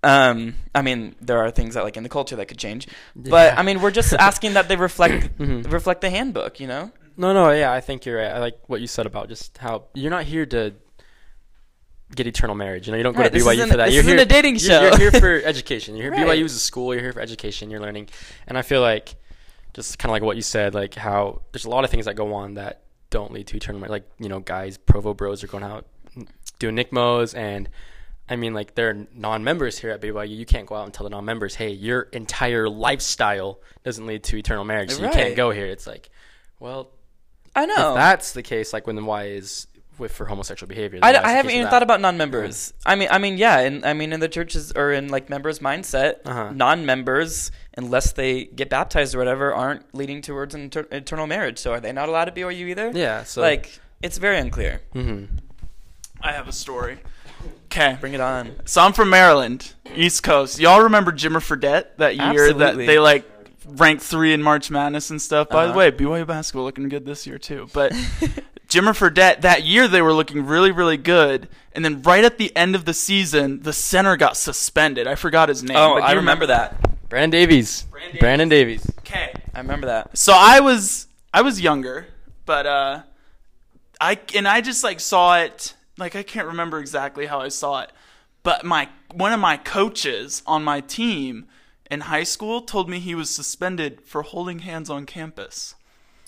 [0.04, 3.54] Um, I mean, there are things that like in the culture that could change, but
[3.54, 3.60] Yeah.
[3.60, 5.72] I mean, we're just asking that they reflect Mhm.
[5.72, 6.60] reflect the handbook.
[6.60, 6.92] You know?
[7.18, 8.32] No, no, yeah, I think you're right.
[8.32, 10.74] I like what you said about just how you're not here to
[12.16, 12.88] get eternal marriage.
[12.88, 13.92] You know, you don't go Right, to BYU for that.
[13.94, 15.96] you're here, a dating you're- You're, here for education.
[15.96, 16.26] You're here.
[16.26, 16.38] Right.
[16.40, 16.94] BYU is a school.
[16.94, 17.70] You're here for education.
[17.70, 18.10] You're learning,
[18.48, 19.16] and I feel like
[19.74, 22.16] just kind of like what you said, like how there's a lot of things that
[22.16, 22.82] go on that
[23.12, 23.92] don't lead to eternal marriage.
[23.92, 25.86] Like you know, guys, Provo bros are going out
[26.58, 27.70] doing NCMOs and.
[28.30, 30.38] I mean, like they're non-members here at BYU.
[30.38, 34.38] You can't go out and tell the non-members, "Hey, your entire lifestyle doesn't lead to
[34.38, 36.10] eternal marriage, so you can't go here." It's like,
[36.58, 36.92] well,
[37.54, 37.90] I know.
[37.90, 39.68] if that's the case, like when the why is
[40.02, 42.74] with for homosexual behavior, I, then why is I haven't even thought about non-members.
[42.86, 45.60] I mean, I mean, yeah, and I mean, in the churches or in like members'
[45.60, 46.52] mindset, Uh-huh.
[46.54, 51.58] non-members, unless they get baptized or whatever, aren't leading towards an inter- eternal marriage.
[51.60, 52.92] So are they not allowed at BYU either?
[52.94, 54.82] Yeah, so like it's very unclear.
[54.92, 55.26] hmm
[56.22, 57.00] I have a story.
[57.66, 57.98] Okay.
[58.02, 58.52] Bring it on.
[58.66, 60.60] So I'm from Maryland, East Coast.
[60.60, 62.60] Y'all remember Jimmer Fredette that year Absolutely.
[62.66, 63.26] that they like
[63.66, 65.48] ranked three in March Madness and stuff.
[65.50, 65.80] By the Uh-huh.
[65.80, 67.68] way, BYU basketball looking good this year too.
[67.74, 67.94] But
[68.72, 72.56] Jimmer Fredette that year they were looking really really good, and then right at the
[72.56, 75.08] end of the season, the center got suspended.
[75.08, 75.76] I forgot his name.
[75.76, 77.10] Oh, but I you remember that.
[77.10, 77.84] Brandon Davies.
[77.92, 78.90] Brandon Brandon Davies.
[79.00, 79.34] Okay.
[79.54, 80.18] I remember that.
[80.18, 82.08] So I was I was younger,
[82.46, 83.04] but uh
[84.00, 87.82] I and I just like saw it like I can't remember exactly how I saw
[87.82, 87.92] it.
[88.42, 91.46] But my one of my coaches on my team
[91.90, 95.76] in high school told me he was suspended for holding hands on campus.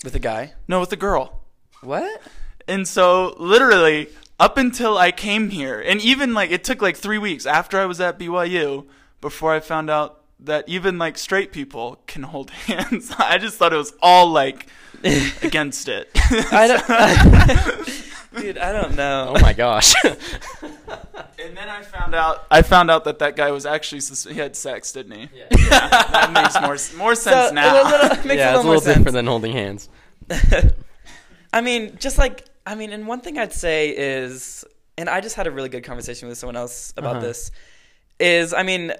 [0.04, 0.52] With a guy.
[0.68, 1.40] No, with a girl.
[1.84, 2.20] What?
[2.66, 4.08] And so literally
[4.40, 7.86] up until I came here and even like it took like 3 weeks after I
[7.86, 8.86] was at BYU
[9.20, 13.12] before I found out that even like straight people can hold hands.
[13.18, 14.66] I just thought it was all like
[15.42, 16.10] against it.
[16.14, 18.04] I don't.
[18.36, 19.34] Dude, I don't know.
[19.36, 19.94] Oh my gosh.
[20.04, 22.46] And then I found out.
[22.50, 24.00] I found out that that guy was actually
[24.32, 25.28] he had sex, didn't he?
[25.36, 25.46] Yeah.
[25.68, 27.74] that makes more more sense So, now.
[27.80, 28.96] a little- makes yeah, a it's a little more little sense.
[28.98, 29.88] different than holding hands.
[31.54, 34.64] I mean, just like I mean, and one thing I'd say is,
[34.98, 37.26] and I just had a really good conversation with someone else about Uh-huh.
[37.26, 37.50] this.
[38.18, 38.92] Is I mean,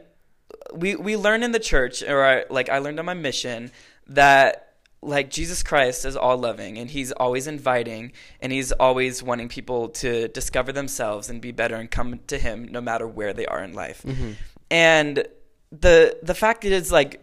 [0.72, 3.70] we we learn in the church, or I, like I learned on my mission
[4.08, 4.60] that
[5.02, 9.90] like Jesus Christ is all loving and he's always inviting and he's always wanting people
[9.90, 13.62] to discover themselves and be better and come to him no matter where they are
[13.62, 14.02] in life.
[14.02, 14.32] Mm-hmm.
[14.70, 15.26] And
[15.70, 17.20] the the fact is like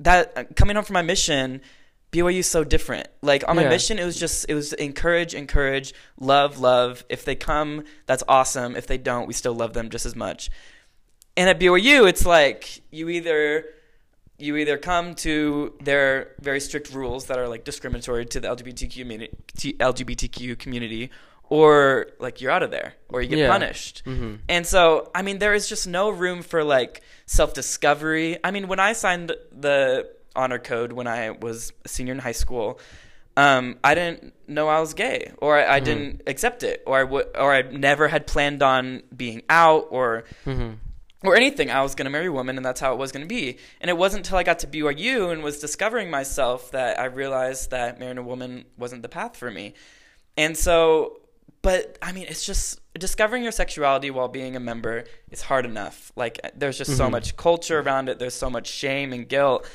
[0.00, 1.60] that uh, coming home from my mission
[2.16, 3.08] BYU is so different.
[3.22, 3.68] Like on my Yeah.
[3.70, 7.04] mission, it was just it was encourage, encourage, love, love.
[7.08, 8.74] If they come, that's awesome.
[8.76, 10.50] If they don't, we still love them just as much.
[11.36, 13.66] And at BYU, it's like you either
[14.38, 19.00] you either come to their very strict rules that are like discriminatory to the LGBTQ
[19.00, 19.32] community,
[19.78, 21.10] LGBTQ community,
[21.48, 23.48] or like you're out of there, or you get Yeah.
[23.50, 24.02] punished.
[24.04, 24.34] Mm-hmm.
[24.48, 28.38] And so, I mean, there is just no room for like self discovery.
[28.44, 32.32] I mean, when I signed the honor code when I was a senior in high
[32.32, 32.78] school,
[33.36, 35.84] um, I didn't know I was gay, or I, I Mhm.
[35.84, 40.24] didn't accept it, or I would, or I never had planned on being out, or
[40.46, 40.74] Mm-hmm.
[41.28, 41.70] or anything.
[41.70, 43.58] I was going to marry a woman, and that's how it was going to be.
[43.80, 47.70] And it wasn't until I got to BYU and was discovering myself that I realized
[47.72, 49.74] that marrying a woman wasn't the path for me.
[50.38, 51.20] And so,
[51.62, 56.12] but I mean, it's just discovering your sexuality while being a member is hard enough.
[56.16, 57.12] Like, there's just so Mhm.
[57.12, 59.68] much culture around it, there's so much shame and guilt.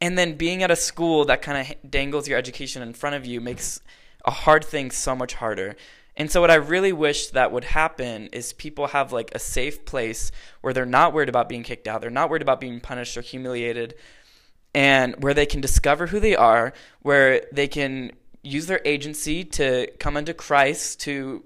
[0.00, 3.26] And then being at a school that kind of dangles your education in front of
[3.26, 3.80] you makes
[4.24, 5.76] a hard thing so much harder.
[6.16, 9.84] And so what I really wish that would happen is people have like a safe
[9.84, 13.16] place where they're not worried about being kicked out, they're not worried about being punished
[13.16, 13.94] or humiliated,
[14.74, 19.90] and where they can discover who they are, where they can use their agency to
[19.98, 21.44] come unto Christ, to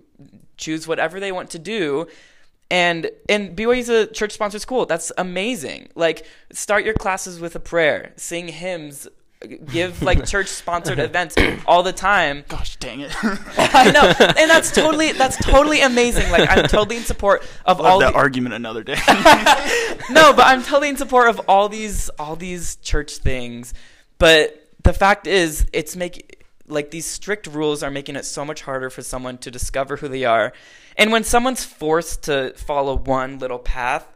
[0.57, 2.07] choose whatever they want to do.
[2.71, 4.87] And and BYU is a church sponsored school.
[4.87, 5.91] That's amazing.
[5.95, 9.07] Like start your classes with a prayer, sing hymns,
[9.67, 12.45] give like church sponsored events all the time.
[12.49, 13.13] Gosh dang it!
[13.23, 16.31] I know, and that's totally that's totally amazing.
[16.31, 18.95] Like I'm totally in support of all that the, argument another day.
[20.11, 23.75] no, but I'm totally in support of all these all these church things.
[24.19, 26.34] But the fact is, it's make
[26.67, 30.09] like these strict rules are making it so much harder for someone to discover who
[30.09, 30.53] they are.
[30.97, 34.07] And when someone's forced to follow one little path,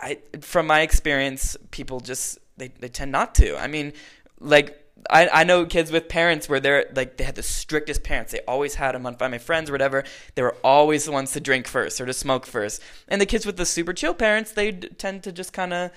[0.00, 3.56] I from my experience, people just they, they tend not to.
[3.56, 3.92] I mean,
[4.40, 8.32] like I, I know kids with parents where they're like they had the strictest parents.
[8.32, 10.04] They always had them on by my friends or whatever.
[10.34, 12.82] They were always the ones to drink first or to smoke first.
[13.08, 15.90] And the kids with the super chill parents, they tend to just kind of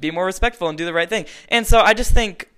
[0.00, 1.26] be more respectful and do the right thing.
[1.48, 2.48] And so I just think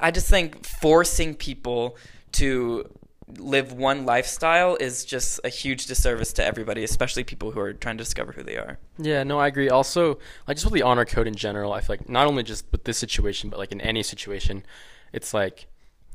[0.00, 1.96] I just think forcing people
[2.32, 2.88] to
[3.36, 7.98] live one lifestyle is just a huge disservice to everybody, especially people who are trying
[7.98, 8.78] to discover who they are.
[8.98, 9.68] Yeah, no, I agree.
[9.68, 12.64] Also, like just with the honor code in general, I feel like not only just
[12.72, 14.64] with this situation, but like in any situation,
[15.12, 15.66] it's like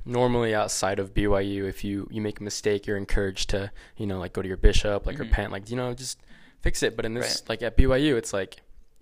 [0.05, 4.19] normally outside of BYU, if you you make a mistake, you're encouraged to you know
[4.19, 5.19] like go to your bishop, like Mhm.
[5.19, 6.19] repent, like you know just
[6.61, 6.95] fix it.
[6.95, 7.49] But in this, Right.
[7.49, 8.57] like at BYU, it's like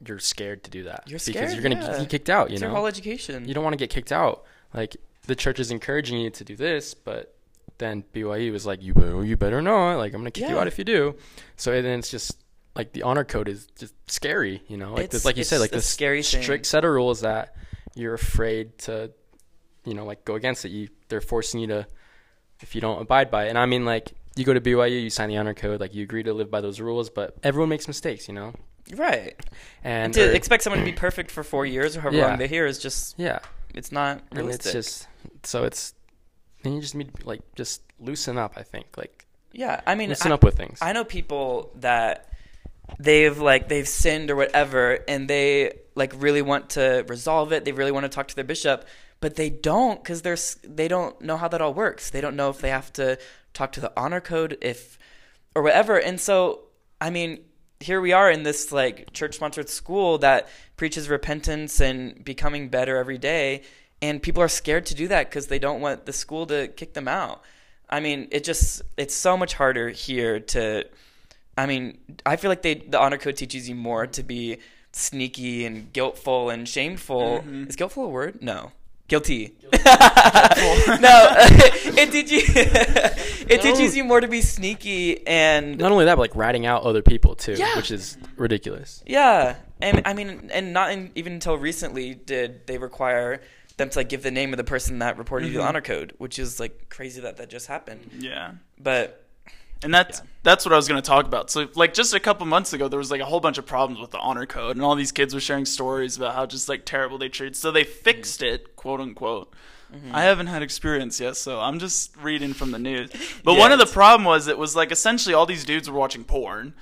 [0.06, 2.00] you're scared to do that You're because scared, you're gonna yeah.
[2.00, 2.50] get kicked out.
[2.50, 3.48] You it's know, your whole education.
[3.48, 4.44] you don't want to get kicked out.
[4.74, 7.34] Like the church is encouraging you to do this, but
[7.78, 9.98] then BYU was like, you better, you better not.
[9.98, 11.16] Like I'm gonna kick you out if you do.
[11.58, 12.38] So and then it's just
[12.76, 14.62] like the honor code is just scary.
[14.68, 16.42] You know, like It's- this, like you said, like this scary thing.
[16.42, 17.56] strict set of rules that
[17.96, 19.12] you're afraid to,
[19.84, 20.70] you know, like go against it.
[20.70, 21.88] You they're forcing you to
[22.62, 23.50] if you don't abide by it.
[23.50, 26.04] And I mean, like you go to BYU, you sign the honor code, like you
[26.04, 28.28] agree to live by those rules, but everyone makes mistakes.
[28.30, 28.54] You know,
[28.96, 29.36] right.
[29.84, 32.28] and And to or- expect someone to be perfect for four years or however Yeah.
[32.28, 33.40] long they're here is just yeah.
[33.74, 34.76] It's not and realistic.
[34.76, 35.08] it's just
[35.44, 35.94] so it's
[36.64, 39.22] then you just need to like just loosen up i think like
[39.54, 42.30] yeah, I mean, loosen I, up with things I know people that
[43.00, 47.66] they've like they've sinned or whatever, and they like really want to resolve it.
[47.66, 48.86] They really want to talk to their bishop,
[49.20, 52.10] but they don't because they're they don't know how that all works.
[52.10, 53.18] They don't know if they have to
[53.54, 54.98] talk to the honor code if
[55.54, 55.98] or whatever.
[55.98, 56.62] And so,
[57.02, 57.40] I mean,
[57.82, 62.98] here we are in this like church sponsored school that preaches repentance and becoming better
[62.98, 63.64] every day,
[64.02, 66.94] and people are scared to do that because they don't want the school to kick
[66.94, 67.42] them out.
[67.90, 70.86] I mean, it just it's so much harder here to
[71.58, 74.58] I mean, I feel like they the honor code teaches you more to be
[74.94, 77.44] sneaky and guiltful and shameful.
[77.46, 77.70] Mhm.
[77.70, 78.42] Is guiltful a word?
[78.42, 78.72] No.
[79.12, 79.54] Guilty.
[79.74, 79.76] no,
[82.00, 83.76] it teaches it No.
[83.76, 87.02] teaches you more to be sneaky and not only that but like ratting out other
[87.02, 87.76] people too Yeah.
[87.76, 89.56] which is ridiculous yeah.
[89.82, 93.42] And I mean, and not in, even until recently did they require
[93.78, 95.62] them to like give the name of the person that reported you Mhm.
[95.64, 98.10] the honor code, which is like crazy that that just happened.
[98.18, 98.52] yeah.
[98.80, 99.21] But
[99.84, 100.26] And that's Yeah.
[100.44, 101.50] that's what I was going to talk about.
[101.50, 104.00] So like just a couple months ago there was like a whole bunch of problems
[104.00, 106.86] with the honor code and all these kids were sharing stories about how just like
[106.86, 107.56] terrible they treated.
[107.56, 109.54] So they fixed it, quote unquote.
[109.94, 110.16] Mm-hmm.
[110.16, 113.10] I haven't had experience yet, so I'm just reading from the news.
[113.44, 115.98] But Yeah, one of the problem was it was like essentially all these dudes were
[115.98, 116.74] watching porn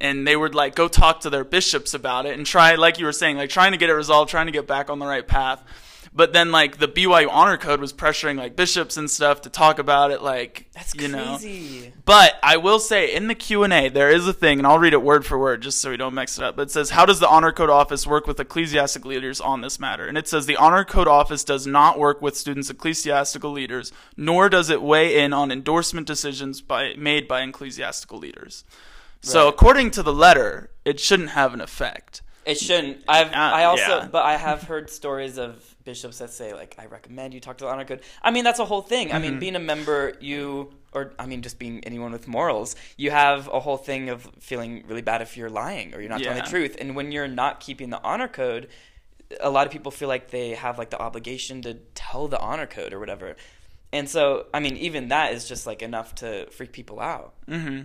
[0.00, 3.04] and they would like go talk to their bishops about it and try like you
[3.04, 5.26] were saying like trying to get it resolved, trying to get back on the right
[5.26, 5.62] path.
[6.16, 9.80] But then like the BYU honor code was pressuring like bishops and stuff to talk
[9.80, 11.92] about it like That's you know crazy.
[12.04, 14.78] but I will say in the Q and A there is a thing, and I'll
[14.78, 16.54] read it word for word just so we don't mix it up.
[16.54, 19.80] But it says, "How does the Honor Code Office work with ecclesiastic leaders on this
[19.80, 23.90] matter?" And it says the Honor Code Office does not work with students' ecclesiastical leaders,
[24.16, 28.62] nor does it weigh in on endorsement decisions by made by ecclesiastical leaders.
[29.20, 32.22] So according to the letter, it shouldn't have an effect.
[32.46, 33.02] It shouldn't.
[33.08, 34.08] I've Uh, I also yeah.
[34.12, 37.64] but I have heard stories of bishops that say like I recommend you talk to
[37.64, 38.00] the honor code.
[38.22, 39.12] I mean that's a whole thing.
[39.12, 39.22] I Mm-hmm.
[39.22, 43.48] mean being a member you or I mean just being anyone with morals, you have
[43.48, 46.50] a whole thing of feeling really bad if you're lying or you're not telling the
[46.50, 46.76] truth.
[46.80, 48.68] And when you're not keeping the honor code,
[49.40, 52.66] a lot of people feel like they have like the obligation to tell the honor
[52.66, 53.36] code or whatever.
[53.94, 57.34] And so, I mean, even that is just like enough to freak people out.
[57.48, 57.82] hmm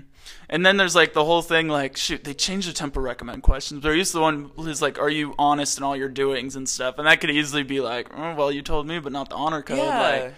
[0.49, 3.83] And then there's like the whole thing like shoot they changed the temple recommend questions.
[3.83, 6.67] They're used to the one who's like are you honest in all your doings and
[6.67, 9.35] stuff, and that could easily be like oh, well you told me but not the
[9.35, 9.77] honor code.
[9.77, 10.33] Like,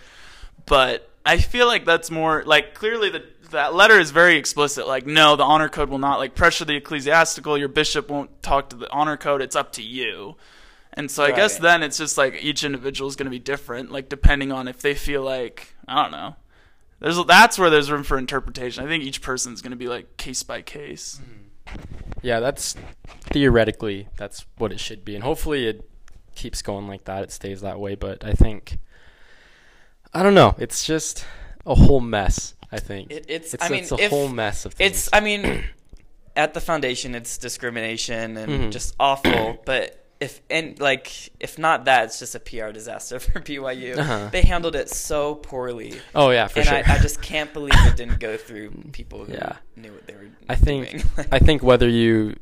[0.66, 4.88] but I feel like that's more like clearly the that letter is very explicit.
[4.88, 7.58] Like no, the honor code will not like pressure the ecclesiastical.
[7.58, 9.42] Your bishop won't talk to the honor code.
[9.42, 10.36] It's up to you.
[10.94, 13.92] And so I guess then it's just like each individual is going to be different,
[13.92, 16.36] like depending on if they feel like I don't know.
[17.00, 18.84] There's that's where there's room for interpretation.
[18.84, 21.20] I think each person's going to be like case by case.
[22.22, 22.76] Yeah, that's
[23.32, 25.90] theoretically that's what it should be, and hopefully it
[26.36, 27.24] keeps going like that.
[27.24, 27.96] It stays that way.
[27.96, 28.78] But I think
[30.14, 30.56] I don't know.
[30.60, 31.26] It's just
[31.66, 32.54] a whole mess.
[32.72, 34.92] I think It, it's, it's, I mean, it's a if, whole mess of things.
[34.92, 35.64] It's, I mean,
[36.36, 38.72] at the foundation, it's discrimination and Mhm.
[38.72, 39.62] just awful.
[39.66, 43.98] But if and like if not that, it's just a PR disaster for BYU.
[43.98, 44.30] Uh-huh.
[44.32, 46.78] They handled it so poorly, oh yeah, for and sure.
[46.78, 49.58] I, I just can't believe it didn't go through people who Yeah.
[49.76, 50.28] knew what they were.
[50.48, 51.04] I think doing.
[51.32, 52.36] I think whether you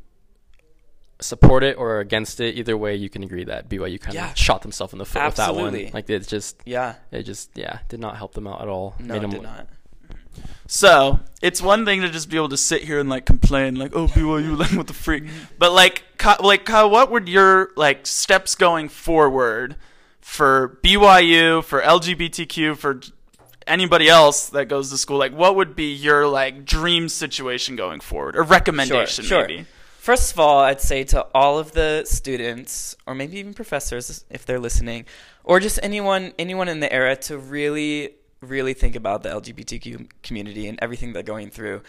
[1.22, 4.34] support it or against it, either way, you can agree that BYU kind of Yeah.
[4.34, 5.90] shot themselves in the foot with that one.
[5.92, 8.94] Like it's just yeah, it just yeah did not help them out at all.
[8.98, 9.68] no, Made it did not.
[10.66, 13.94] So it's one thing to just be able to sit here and like complain, like,
[13.94, 15.44] "Oh, BYU, like what the freak," mm-hmm.
[15.58, 16.04] but like,
[16.40, 19.76] like, Kyle, what would your like steps going forward
[20.20, 23.00] for BYU, for LGBTQ, for
[23.66, 25.18] anybody else that goes to school?
[25.18, 29.46] Like, what would be your like dream situation going forward, or recommendation, sure.
[29.46, 29.66] maybe?
[29.98, 34.46] First of all, I'd say to all of the students, or maybe even professors if
[34.46, 35.04] they're listening,
[35.44, 40.66] or just anyone anyone in the era to really, really think about the LGBTQ community
[40.66, 41.82] and everything they're going through.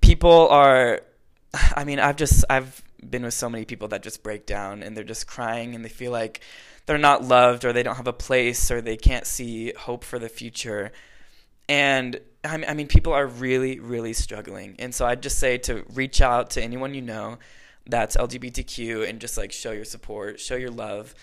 [0.00, 1.02] People are,
[1.76, 4.96] I mean, I've just I've been with so many people that just break down and
[4.96, 6.40] they're just crying and they feel like
[6.86, 10.18] they're not loved or they don't have a place or they can't see hope for
[10.18, 10.92] the future.
[11.68, 14.76] And I mean, people are really, really struggling.
[14.78, 17.38] And so I'd just say to reach out to anyone you know
[17.86, 21.14] that's LGBTQ and just like show your support, show your love.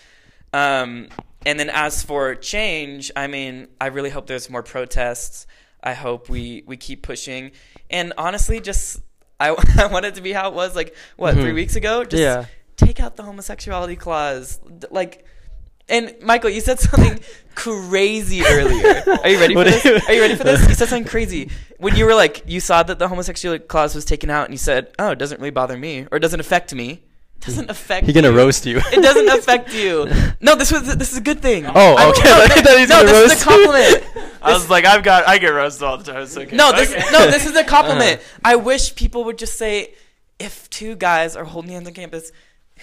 [0.54, 1.08] Um,
[1.44, 5.46] and then as for change, I mean, I really hope there's more protests.
[5.82, 7.50] I hope we, we keep pushing.
[7.90, 9.00] And honestly, just
[9.40, 11.54] I, I want it to be how it was like, what, three Mhm.
[11.54, 12.04] weeks ago?
[12.04, 12.44] Just Yeah.
[12.76, 14.60] take out the homosexuality clause.
[14.90, 15.26] Like,
[15.88, 17.18] and Michael, you said something
[17.54, 19.02] crazy earlier.
[19.22, 19.84] Are you ready for this?
[20.08, 20.66] Are you ready for this?
[20.68, 24.04] You said something crazy when you were like, you saw that the homosexuality clause was
[24.06, 26.72] taken out, and you said, "Oh, it doesn't really bother me, or it doesn't affect
[26.74, 27.02] me."
[27.44, 28.06] It doesn't affect.
[28.06, 28.36] He's gonna you.
[28.36, 28.78] roast you.
[28.78, 30.08] It doesn't affect you.
[30.40, 31.66] No, this was this is a good thing.
[31.66, 32.22] Oh, I- okay.
[32.24, 34.04] No, I thought he was no, gonna this is a compliment.
[34.42, 36.22] I was like, I've got, I get roasted all the time.
[36.22, 36.54] It's okay.
[36.54, 37.02] No, this Okay.
[37.12, 38.20] no, this is a compliment.
[38.44, 39.94] I wish people would just say,
[40.38, 42.30] if two guys are holding hands on campus,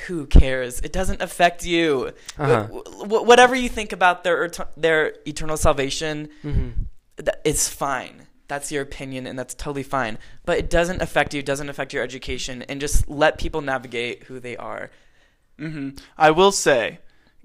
[0.08, 0.80] who cares?
[0.80, 2.14] It doesn't affect you.
[2.40, 2.66] Uh-huh.
[2.68, 6.74] Wh- wh- whatever you think about their their eternal salvation, Mhm.
[7.18, 8.26] that it's fine.
[8.52, 10.18] That's your opinion, and that's totally fine.
[10.44, 11.42] But it doesn't affect you.
[11.42, 14.92] Doesn't affect your education, and just let people navigate who they are.
[15.58, 17.00] hmm I will say,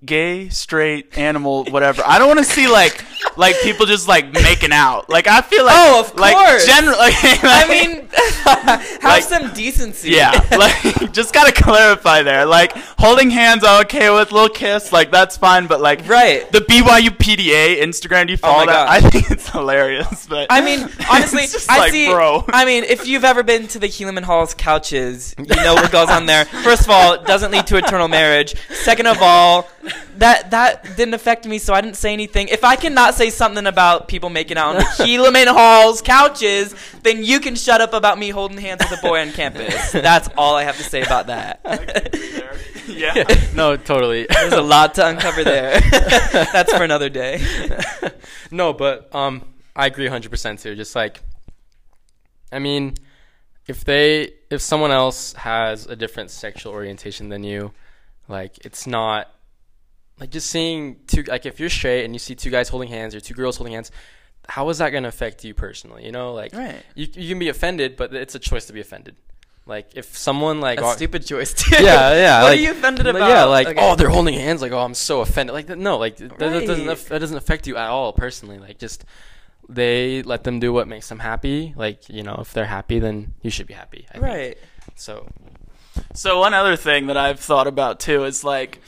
[0.05, 2.03] gay, straight, animal, whatever.
[2.07, 3.05] I don't want to see like
[3.37, 5.09] like people just like making out.
[5.11, 6.67] Like I feel like Oh, of like course.
[6.67, 6.97] generally.
[7.01, 8.09] I mean,
[8.45, 10.11] have Like- some decency.
[10.11, 12.47] yeah, like just gotta clarify there.
[12.47, 15.67] Like holding hands, I'm okay with little kiss, like that's fine.
[15.67, 16.51] But like right.
[16.53, 18.87] the BYU PDA Instagram, do you Oh follow my that?
[18.87, 19.05] gosh.
[19.05, 20.27] I think it's hilarious.
[20.27, 20.81] But I mean,
[21.11, 22.09] honestly, it's just I like, see.
[22.11, 22.45] bro.
[22.49, 26.11] I mean, if you've ever been to the Helaman Hall's couches, you know what goes
[26.11, 26.45] on there.
[26.45, 28.55] First of all, it doesn't lead to eternal marriage.
[28.71, 29.69] Second of all,
[30.17, 32.49] that that didn't affect me, so I didn't say anything.
[32.49, 36.75] If I cannot say say something about people making out on the Helaman Hall's couches,
[37.03, 39.93] then you can shut up about me holding hands with a boy on campus.
[39.93, 41.61] That's all I have to say about that.
[42.89, 43.25] yeah.
[43.55, 44.27] no, totally.
[44.29, 45.81] There's a lot to uncover there.
[46.53, 47.45] That's for another day.
[48.51, 49.43] no, but um,
[49.75, 50.75] I agree 100% too.
[50.75, 51.23] Just like,
[52.53, 52.95] I mean,
[53.67, 57.73] if they, if someone else has a different sexual orientation than you,
[58.29, 59.33] like, it's not,
[60.21, 63.15] like, just seeing two, like, if you're straight and you see two guys holding hands
[63.15, 63.91] or two girls holding hands,
[64.49, 66.05] how is that going to affect you personally?
[66.07, 66.83] You know, like, Right.
[66.95, 69.17] you, you can be offended, but it's a choice to be offended.
[69.67, 71.83] Like, if someone, like, A are- stupid choice too.
[71.83, 72.43] yeah, yeah.
[72.43, 73.29] What like, are you offended about?
[73.29, 73.79] Yeah, like Okay.
[73.81, 74.63] oh, they're holding hands.
[74.63, 75.53] Like oh, I'm so offended.
[75.55, 78.61] Like no, like that, that doesn't that doesn't affect you at all personally.
[78.61, 79.05] Like just
[79.69, 81.75] they let them do what makes them happy.
[81.77, 84.07] Like you know, if they're happy, then you should be happy.
[84.11, 84.25] I think.
[84.25, 84.59] right.
[84.95, 85.27] So
[86.15, 88.81] So one other thing that I've thought about too is like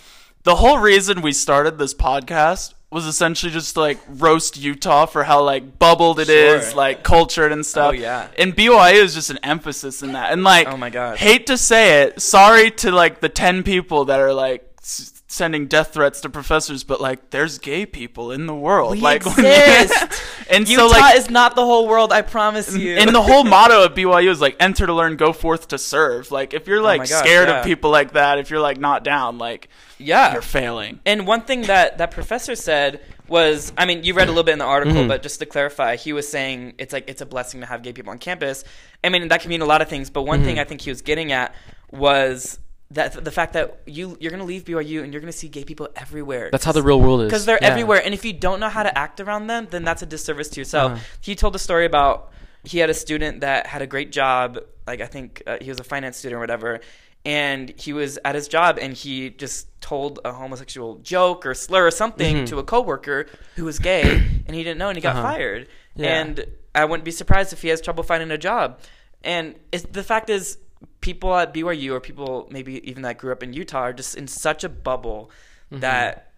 [0.49, 5.23] the whole reason we started this podcast was essentially just to, like roast Utah for
[5.25, 6.75] how like bubbled it is, Sure.
[6.77, 7.91] like cultured and stuff.
[7.91, 8.29] Oh, yeah.
[8.39, 10.33] And BYU is just an emphasis in that.
[10.33, 14.07] And like Oh my god, hate to say it, sorry to like the 10 people
[14.07, 18.47] that are like s- sending death threats to professors, but like there's gay people in
[18.47, 18.93] the world.
[18.93, 20.23] We like exist.
[20.51, 22.13] and Utah so like is not the whole world.
[22.13, 22.97] I promise you.
[22.97, 26.31] and the whole motto of BYU is like enter to learn, go forth to serve.
[26.31, 27.59] Like if you're like Oh gosh, scared yeah.
[27.59, 29.69] of people like that, if you're like not down, like
[29.99, 30.33] yeah.
[30.33, 31.01] you're failing.
[31.05, 34.53] And one thing that that professor said was, I mean, you read a little bit
[34.55, 35.09] in the article, Mhm.
[35.09, 37.93] but just to clarify, he was saying it's like it's a blessing to have gay
[37.93, 38.65] people on campus.
[39.05, 40.61] I mean, that can mean a lot of things, but one thing Mhm.
[40.61, 41.55] I think he was getting at
[41.93, 42.59] was
[42.93, 45.89] that the fact that you you're gonna leave BYU and you're gonna see gay people
[45.97, 46.49] everywhere.
[46.51, 47.27] that's how the real world is.
[47.27, 47.69] because they're Yeah.
[47.69, 50.49] everywhere, and if you don't know how to act around them, then that's a disservice
[50.51, 50.93] to yourself.
[50.93, 51.01] Uh-huh.
[51.21, 52.33] He told a story about
[52.65, 55.79] he had a student that had a great job, like I think uh, he was
[55.81, 56.81] a finance student or whatever,
[57.25, 61.87] and he was at his job and he just told a homosexual joke or slur
[61.87, 62.47] or something Mhm.
[62.47, 63.27] to a coworker
[63.57, 64.03] who was gay,
[64.47, 65.23] and he didn't know, and he got Uh-huh.
[65.35, 65.69] fired.
[65.95, 66.21] Yeah.
[66.21, 68.79] And I wouldn't be surprised if he has trouble finding a job.
[69.25, 70.59] And it's, the fact is,
[71.01, 74.27] people at BYU or people maybe even that grew up in Utah are just in
[74.29, 75.31] such a bubble
[75.71, 75.81] Mm-hmm.
[75.81, 76.33] that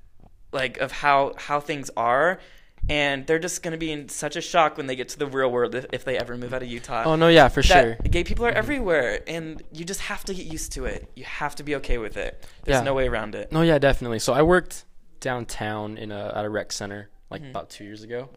[0.52, 2.40] like of how how things are
[2.88, 5.26] and they're just going to be in such a shock when they get to the
[5.26, 7.04] real world if, if they ever move out of Utah.
[7.04, 7.94] Oh no, yeah, for that sure.
[8.10, 8.54] gay people Mm-hmm.
[8.56, 11.08] are everywhere and you just have to get used to it.
[11.14, 12.44] You have to be okay with it.
[12.64, 12.82] There's Yeah.
[12.82, 13.52] no way around it.
[13.52, 14.18] No, yeah, definitely.
[14.18, 14.84] So I worked
[15.20, 17.50] downtown in a at a rec center like Mhm.
[17.50, 18.30] about two years ago,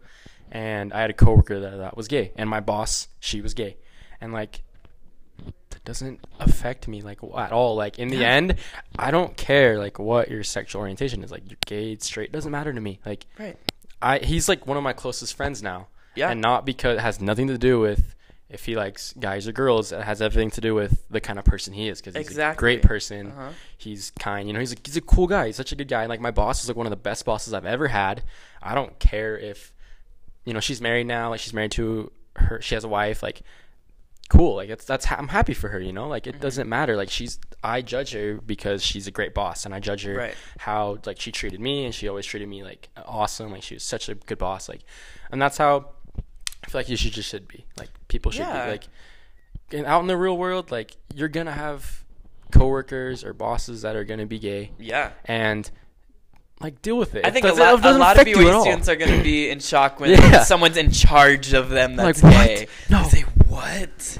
[0.51, 3.77] and I had a coworker that, that was gay, and my boss she was gay,
[4.21, 4.61] and like
[5.85, 7.75] doesn't affect me like at all.
[7.75, 8.29] Like in the Yeah.
[8.31, 8.55] end,
[8.97, 11.31] I don't care like what your sexual orientation is.
[11.31, 12.99] Like you're gay, straight, doesn't matter to me.
[13.05, 13.57] Like Right.
[14.01, 16.29] I he's like one of my closest friends now, Yeah.
[16.31, 18.15] and not because it has nothing to do with.
[18.49, 21.45] If he likes guys or girls, it has everything to do with the kind of
[21.45, 21.99] person he is.
[21.99, 22.59] Because he's a Exactly.
[22.59, 23.49] great person Uh-huh.
[23.77, 26.01] he's kind you know he's a, he's a cool guy he's such a good guy
[26.03, 28.21] And like my boss is like one of the best bosses i've ever had
[28.61, 29.73] i don't care if
[30.45, 33.41] you know she's married now like she's married to her she has a wife like
[34.29, 36.39] cool like it's that's ha- i'm happy for her you know like it Mhm.
[36.39, 40.03] doesn't matter like she's i judge her because she's a great boss and i judge
[40.05, 40.35] her Right.
[40.57, 43.83] how like she treated me and she always treated me like awesome like she was
[43.83, 44.81] such a good boss like
[45.31, 45.89] and that's how
[46.65, 48.65] i feel like you should just should be like people should Yeah.
[48.65, 48.83] be like
[49.71, 52.03] and out in the real world like you're gonna have
[52.51, 55.11] coworkers or bosses that are gonna be gay Yeah.
[55.25, 55.69] and
[56.61, 58.61] like deal with it I It think a lot, a lot of BYU all.
[58.61, 60.43] students are going to be in shock when Yeah.
[60.43, 62.67] someone's in charge of them that's Like, gay.
[62.89, 63.03] No.
[63.09, 64.19] They what?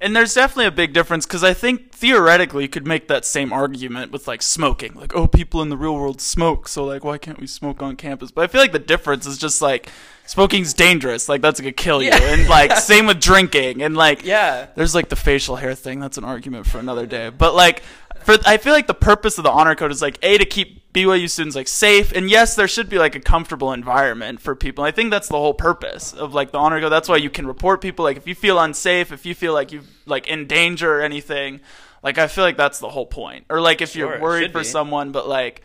[0.00, 3.52] And there's definitely a big difference because I think theoretically you could make that same
[3.52, 4.94] argument with like smoking.
[4.94, 7.96] Like, oh, people in the real world smoke, so like, why can't we smoke on
[7.96, 8.30] campus?
[8.30, 9.88] But I feel like the difference is just like
[10.24, 11.28] smoking's dangerous.
[11.28, 12.10] Like, that's gonna kill you.
[12.10, 12.18] Yeah.
[12.22, 13.82] And like, same with drinking.
[13.82, 14.68] And like, Yeah.
[14.76, 15.98] there's like the facial hair thing.
[15.98, 17.30] That's an argument for another day.
[17.30, 17.82] But like,
[18.28, 20.92] for I feel like the purpose of the honor code is like a to keep
[20.92, 24.84] BYU students like safe, and yes, there should be like a comfortable environment for people.
[24.84, 26.92] I think that's the whole purpose of like the honor code.
[26.92, 28.04] That's why you can report people.
[28.04, 31.60] Like if you feel unsafe, if you feel like you like in danger or anything,
[32.02, 33.46] like I feel like that's the whole point.
[33.48, 34.64] Or like if Sure, you're worried for be.
[34.64, 35.62] someone, but like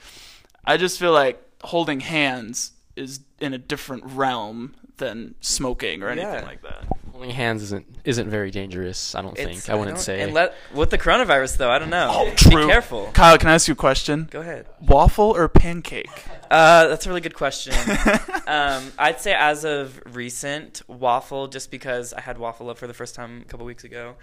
[0.63, 6.31] I just feel like holding hands is in a different realm than smoking or anything
[6.33, 6.41] Yeah.
[6.45, 6.85] like that.
[7.11, 10.33] holding hands isn't isn't very dangerous i don't It's- think i wouldn't don't- say And
[10.33, 12.09] let, with the coronavirus, though, I don't know.
[12.11, 12.65] Oh, true.
[12.65, 13.09] Be careful.
[13.13, 14.27] Kyle, can I ask you a question?
[14.31, 14.65] Go ahead.
[14.81, 16.09] Waffle or pancake?
[16.49, 17.73] Uh, that's a really good question.
[18.47, 22.93] um, I'd say as of recent, waffle, just because I had waffle up for the
[22.93, 24.15] first time a couple weeks ago,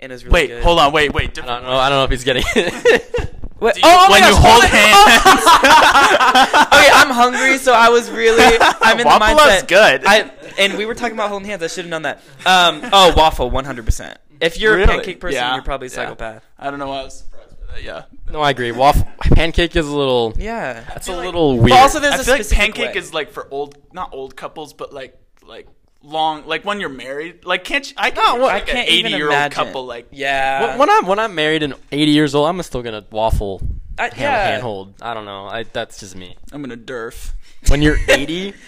[0.00, 0.62] and it was really wait, good.
[0.64, 1.38] hold on, wait, wait.
[1.38, 2.44] i don't know i don't know if he's getting
[3.60, 3.74] it What?
[3.74, 5.44] Do you- oh, oh when you gosh, hold hold hands.
[6.72, 8.42] okay, I'm hungry, so I was really.
[8.80, 9.56] I'm in the Waffle mindset.
[9.58, 10.02] is good.
[10.06, 11.62] I and we were talking about holding hands.
[11.62, 12.18] I should have known that.
[12.46, 13.84] Um, oh, waffle, 100.
[13.84, 14.84] percent If you're Really?
[14.84, 15.54] a pancake person, Yeah.
[15.54, 15.94] you're probably a Yeah.
[15.96, 16.44] psychopath.
[16.58, 17.82] I don't know why I was surprised by that.
[17.82, 18.02] yeah.
[18.32, 18.72] No, I agree.
[18.72, 20.34] Waffle pancake is a little.
[20.38, 20.82] Yeah.
[20.88, 21.78] That's a like- little But weird.
[21.78, 22.98] also there's I a feel like pancake way.
[22.98, 25.66] is like for old, not old couples, but like like
[26.02, 27.44] long, like when you're married.
[27.44, 27.94] Like can't you?
[27.98, 28.40] I can't.
[28.40, 30.70] I like an can't even eighty year old couple like Yeah.
[30.70, 33.60] when, when I'm when I'm married and 80 years old, I'm still gonna waffle
[33.98, 34.50] I, hand, yeah.
[34.52, 34.94] handhold.
[35.02, 35.46] I don't know.
[35.46, 36.36] I that's just me.
[36.52, 37.32] I'm gonna derf.
[37.68, 38.54] When you're 80,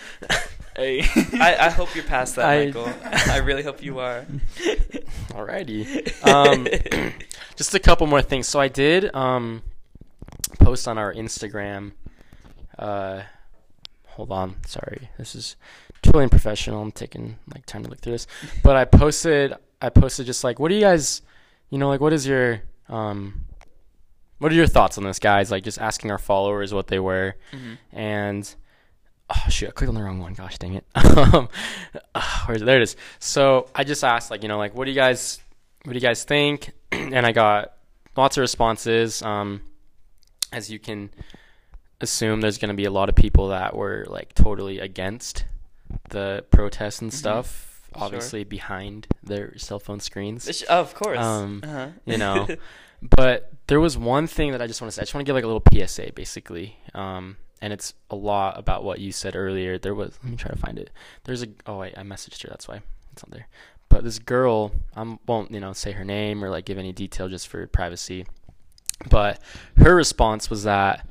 [0.76, 1.02] Hey.
[1.38, 2.90] I, I hope you're past that, I- Michael.
[3.30, 4.24] I really hope you are.
[5.28, 5.86] alrighty.
[6.26, 7.12] Um,
[7.56, 8.48] just a couple more things.
[8.48, 9.62] So I did um
[10.60, 11.92] post on our Instagram.
[12.78, 13.22] Uh,
[14.08, 14.56] hold on.
[14.66, 15.56] Sorry, this is
[16.02, 16.82] totally unprofessional.
[16.82, 18.26] I'm taking like time to look through this,
[18.62, 19.54] but I posted.
[19.80, 21.22] I posted just like, what do you guys,
[21.70, 23.44] you know, like, what is your um.
[24.38, 25.52] What are your thoughts on this, guys?
[25.52, 27.36] Like, just asking our followers what they were.
[27.52, 27.78] Mhm.
[27.92, 28.54] and
[29.30, 30.34] oh shoot, I clicked on the wrong one.
[30.34, 30.84] Gosh, dang it.
[30.96, 31.48] um,
[32.14, 32.64] ah, where's it?
[32.64, 32.96] There it is.
[33.20, 35.40] So I just asked, like, you know, like, what do you guys,
[35.84, 36.72] what do you guys think?
[36.92, 37.74] and I got
[38.16, 39.22] lots of responses.
[39.22, 39.62] Um,
[40.52, 41.10] as you can
[42.00, 45.44] assume, there's going to be a lot of people that were like totally against
[46.12, 47.14] the protests and Mhm.
[47.14, 47.68] stuff.
[47.94, 48.04] Sure.
[48.04, 50.48] Obviously, behind their cell phone screens.
[50.56, 51.18] Sh- Of course.
[51.18, 51.88] Um, uh-huh.
[52.06, 52.46] you know.
[53.02, 55.00] But there was one thing that I just want to say.
[55.02, 56.76] I just want to give like a little PSA, basically.
[56.94, 59.76] Um, and it's a lot about what you said earlier.
[59.76, 60.16] There was.
[60.22, 60.88] Let me try to find it.
[61.24, 61.48] There's a.
[61.66, 62.48] Oh wait, I messaged her.
[62.48, 62.80] That's why
[63.12, 63.48] it's not there.
[63.88, 67.28] But this girl, I won't you know say her name or like give any detail
[67.28, 68.24] just for privacy.
[69.10, 69.40] But
[69.78, 71.04] her response was that,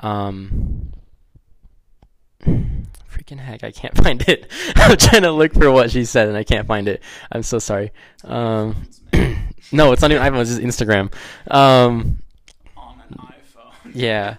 [0.00, 0.90] um,
[3.16, 4.50] freaking heck, I can't find it.
[4.76, 7.02] I'm trying to look for what she said and I can't find it.
[7.32, 7.92] I'm so sorry.
[8.24, 8.88] Um,
[9.72, 10.40] no, it's not even iPhone.
[10.40, 11.12] It's just Instagram.
[11.50, 12.18] Um,
[12.76, 13.90] on an iPhone.
[13.94, 14.36] yeah,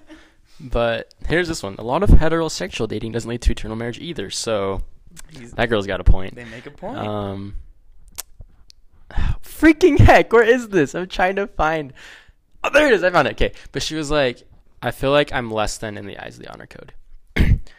[0.59, 1.75] but here's this one.
[1.77, 4.29] A lot of heterosexual dating doesn't lead to eternal marriage either.
[4.29, 4.83] So
[5.55, 6.35] that girl's got a point.
[6.35, 6.97] they make a point.
[6.97, 7.55] Um,
[9.41, 10.95] freaking heck, where is this?
[10.95, 11.93] I'm trying to find.
[12.63, 13.03] Oh, there it is.
[13.03, 13.31] I found it.
[13.31, 14.43] Okay, but she was like,
[14.81, 16.93] I feel like I'm less than in the eyes of the honor code,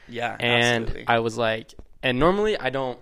[0.09, 0.37] yeah.
[0.39, 1.09] and absolutely.
[1.09, 2.99] I was like, and normally I don't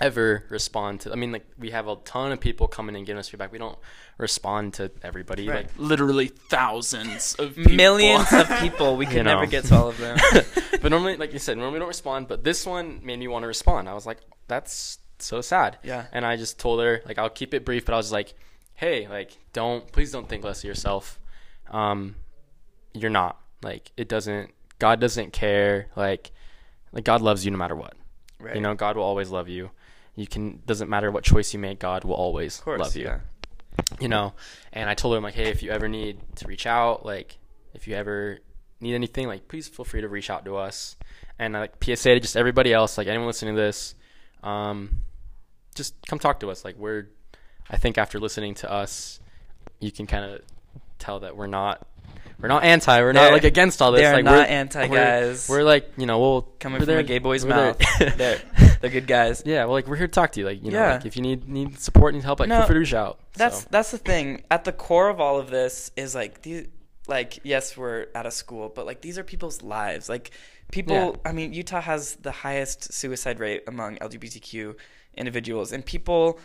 [0.00, 1.12] ever respond to.
[1.12, 3.52] I mean, like we have a ton of people coming and giving us feedback.
[3.52, 3.78] We don't
[4.16, 5.48] respond to everybody.
[5.48, 5.66] Right.
[5.66, 7.72] Like Literally thousands of people.
[7.72, 8.96] Millions of people.
[8.96, 10.18] We can never get to all of them.
[10.82, 12.28] but normally, like you said, normally we don't respond.
[12.28, 13.88] But this one made me want to respond.
[13.88, 15.78] I was like, that's so sad.
[15.82, 16.06] Yeah.
[16.12, 18.34] And I just told her, like, I'll keep it brief, but I was like,
[18.74, 21.18] hey, like, don't, please don't think less of yourself.
[21.70, 22.16] Um,
[22.94, 23.40] you're not.
[23.62, 25.88] Like, it doesn't, God doesn't care.
[25.96, 26.30] Like,
[26.92, 27.94] like God loves you no matter what.
[28.40, 28.54] Right.
[28.54, 29.70] You know, God will always love you.
[30.14, 32.80] You can, doesn't matter what choice you make, God will always course.
[32.80, 33.20] love you Yeah.
[34.00, 34.34] you know
[34.72, 37.38] and i told her i'm like hey if you ever need to reach out like
[37.74, 38.40] if you ever
[38.80, 40.96] need anything like please feel free to reach out to us
[41.38, 43.94] and I, like psa to just everybody else like anyone listening to this
[44.42, 45.02] um
[45.76, 47.06] just come talk to us like we're
[47.70, 49.20] i think after listening to us
[49.78, 50.40] you can kind of
[50.98, 51.86] tell that we're not
[52.40, 54.86] we're not anti we're not They're- like against all this they're like not we're anti,
[54.88, 55.48] we're- guys.
[55.48, 57.76] we're, like you know we'll Coming from there- a gay boy's mouth.
[57.98, 58.40] they're,
[58.80, 59.42] they're good guys.
[59.44, 61.22] yeah well like we're here to talk to you like you know like if you
[61.22, 63.68] need need support need help like No, feel free to out That's so.
[63.70, 64.42] that's the thing.
[64.50, 66.68] At the core of all of this is like these
[67.08, 70.08] like yes, we're out of school, but like these are people's lives.
[70.08, 70.30] Like
[70.70, 71.30] people Yeah.
[71.30, 74.74] I mean, Utah has the highest suicide rate among LGBTQ
[75.16, 76.38] individuals and people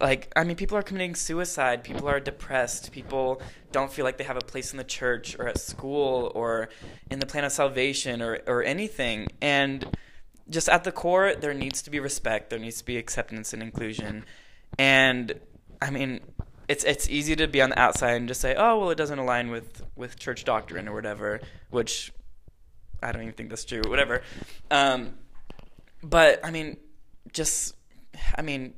[0.00, 3.40] like I mean people are committing suicide, people are depressed, people
[3.72, 6.68] don't feel like they have a place in the church or at school or
[7.10, 9.28] in the plan of salvation or or anything.
[9.40, 9.96] And
[10.48, 13.62] just at the core there needs to be respect, there needs to be acceptance and
[13.62, 14.24] inclusion.
[14.78, 15.40] And
[15.80, 16.20] I mean,
[16.68, 19.18] it's it's easy to be on the outside and just say, "Oh, well, it doesn't
[19.18, 21.40] align with with church doctrine or whatever,"
[21.70, 22.12] which
[23.02, 23.82] I don't even think that's true.
[23.86, 24.22] Whatever.
[24.70, 25.14] Um,
[26.02, 26.78] but I mean,
[27.32, 27.74] just
[28.36, 28.74] I mean,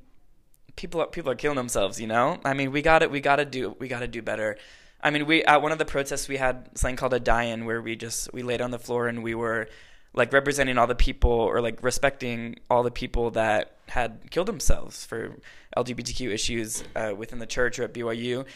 [0.77, 2.01] people are, people are killing themselves.
[2.01, 2.39] You know.
[2.45, 3.11] I mean, we got it.
[3.11, 3.75] We got to do.
[3.79, 4.57] We got to do better.
[5.03, 7.83] I mean, we at one of the protests we had something called a die-in where
[7.83, 9.69] we just we laid on the floor and we were
[10.15, 15.05] like representing all the people or like respecting all the people that had killed themselves
[15.05, 15.37] for
[15.77, 18.47] LGBTQ issues uh, within the church or at BYU.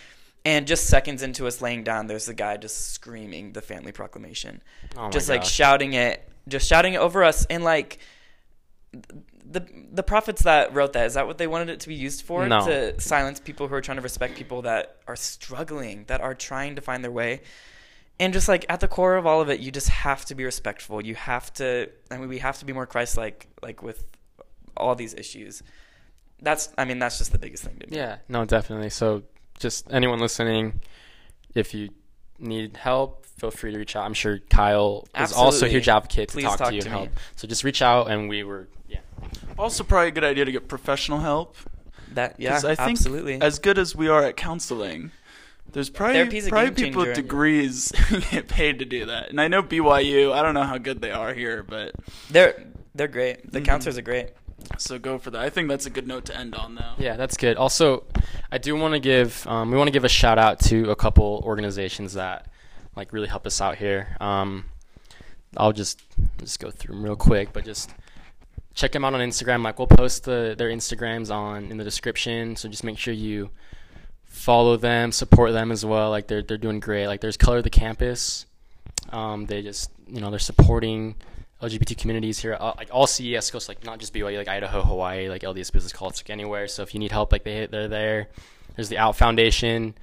[0.43, 4.63] And just seconds into us laying down, there's a guy just screaming the family proclamation,
[4.97, 7.45] Oh just like shouting it, just shouting it over us.
[7.51, 7.99] And like
[9.49, 12.23] the the prophets that wrote that, is that what they wanted it to be used
[12.23, 12.47] for?
[12.47, 12.65] No.
[12.67, 16.77] To silence people who are trying to respect people that are struggling, that are trying
[16.77, 17.43] to find their way
[18.21, 20.45] and just like at the core of all of it you just have to be
[20.45, 24.05] respectful you have to i mean we have to be more christ-like like with
[24.77, 25.63] all these issues
[26.43, 28.91] that's i mean that's just the biggest thing to me Yeah, no, definitely.
[28.91, 29.25] So,
[29.59, 30.81] just anyone listening,
[31.55, 31.91] if you
[32.39, 34.05] need help, feel free to reach out.
[34.05, 35.71] I'm sure Kyle is also a Absolutely.
[35.71, 37.11] huge advocate to Please talk, talk to you to help.
[37.37, 39.01] So just reach out, and we were yeah.
[39.61, 41.57] Also, probably a good idea to get professional help.
[42.15, 45.13] that yeah 'Cause I think absolutely As good as we are at counseling,
[45.73, 47.23] There's probably Therapy's a probably game people with changer.
[47.23, 50.33] degrees who get paid to do that, and I know BYU.
[50.33, 51.95] I don't know how good they are here, but
[52.31, 53.53] They're they're great.
[53.53, 53.65] The Mhm.
[53.67, 54.31] counselors are great.
[54.77, 55.41] so go for that.
[55.41, 56.93] I think that's a good note to end on, though.
[56.99, 57.57] Yeah, that's good.
[57.57, 58.05] Also,
[58.53, 60.97] I do want to give um, we want to give a shout out to a
[60.97, 62.47] couple organizations that
[62.97, 64.17] like really help us out here.
[64.21, 64.65] Um,
[65.57, 66.03] I'll just
[66.39, 67.91] just go through them real quick, but just
[68.75, 69.63] check them out on Instagram.
[69.65, 73.51] Like we'll post the their Instagrams on in the description, so just make sure you
[74.25, 76.11] follow them, support them as well.
[76.11, 77.07] Like they're they're doing great.
[77.07, 78.47] Like there's Color of the Campus.
[79.11, 81.17] Um, they just you know they're supporting
[81.63, 85.29] LGBT communities here, uh, like all CES goes like not just BYU, like Idaho, Hawaii,
[85.29, 86.67] like LDS Business College, like anywhere.
[86.69, 88.29] So if you need help, like they they're there.
[88.77, 89.95] There's the Out Foundation,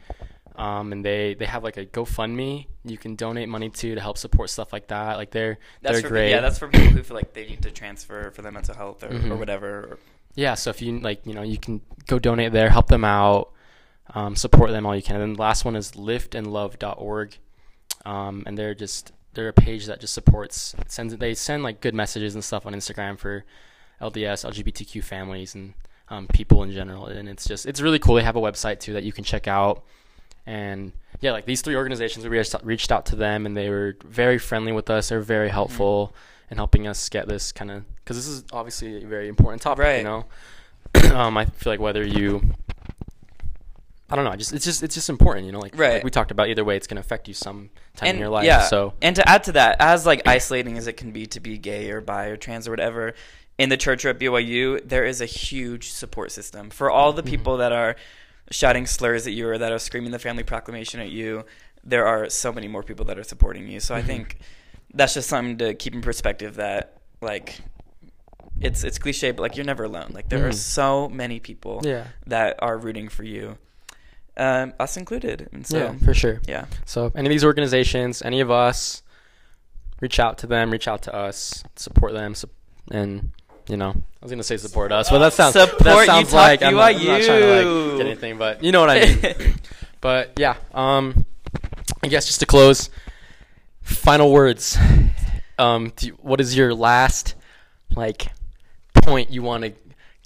[0.58, 4.18] um, and they they have like a GoFundMe you can donate money to to help
[4.18, 5.18] support stuff like that.
[5.18, 6.30] Like they're That's they're for great.
[6.32, 6.42] yeah.
[6.42, 9.08] That's for people who feel like they need to transfer for their mental health or,
[9.08, 9.38] or Mhm.
[9.40, 10.00] whatever.
[10.36, 13.52] Yeah, so if you like, you know, you can go donate there, help them out,
[14.14, 15.16] um, support them all you can.
[15.16, 17.38] And then the last one is liftandlove.org,
[18.06, 21.94] um, and they're just they're a page that just supports sends they send like good
[21.94, 23.46] messages and stuff on Instagram for
[24.02, 25.74] LDS LGBTQ families and
[26.10, 27.08] um, people in general.
[27.08, 28.16] And it's just it's really cool.
[28.16, 29.84] They have a website too that you can check out.
[30.48, 33.70] And yeah, like these three organizations, we reached out, reached out to them, and they
[33.70, 35.10] were very friendly with us.
[35.10, 36.16] They're very helpful
[36.50, 39.84] in helping us get this kind of because this is obviously a very important topic.
[39.84, 39.98] Right.
[39.98, 40.26] You know,
[41.14, 42.42] um, I feel like whether you,
[44.10, 45.46] I don't know, just it's just it's just important.
[45.46, 45.96] You know, like, Right.
[45.96, 46.48] like we talked about.
[46.48, 48.46] Either way, it's gonna affect you some time in your life.
[48.46, 51.42] yeah, So and to add to that, as like isolating as it can be to
[51.42, 53.14] be gay or bi or trans or whatever,
[53.58, 57.24] in the church or at BYU, there is a huge support system for all the
[57.24, 57.26] Mhm.
[57.28, 57.98] people that are
[58.52, 61.46] shouting slurs at you or that are screaming the family proclamation at you.
[61.84, 63.80] There are so many more people that are supporting you.
[63.80, 64.06] So I Mhm.
[64.06, 64.38] think
[64.94, 66.56] that's just something to keep in perspective.
[66.56, 67.60] That like.
[68.60, 70.10] It's it's cliche, but like you're never alone.
[70.14, 70.56] Like there are Mhm.
[70.56, 73.60] so many people yeah, that are rooting for you,
[74.36, 75.48] um, us included.
[75.54, 76.42] And so yeah, for sure.
[76.48, 76.66] yeah.
[76.84, 79.04] So any of these organizations, any of us,
[80.02, 82.34] reach out to them, reach out to us, support them,
[82.90, 83.30] and
[83.68, 86.38] you know, I was gonna say support us, but that sounds Support that sounds Utah
[86.38, 89.00] like I'm not, I'm not trying to like get anything, but you know what I
[89.06, 89.56] mean.
[90.02, 91.26] but yeah, um,
[92.04, 92.90] I guess just to close,
[93.82, 94.78] final words.
[95.60, 97.34] Um, do you- what is your last
[97.96, 98.28] like
[98.96, 99.74] point you want to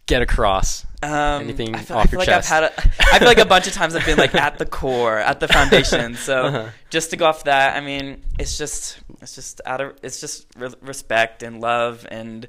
[0.05, 0.85] get across?
[1.03, 1.09] Um,
[1.43, 2.51] Anything I feel, off I feel your like chest?
[2.51, 2.71] I've had.
[2.99, 5.39] A, I feel like a bunch of times I've been like at the core, at
[5.39, 6.15] the foundation.
[6.15, 6.69] So Uh-huh.
[6.91, 10.45] just to go off that, I mean, it's just, it's just out of, it's just
[10.57, 12.47] re- respect and love and,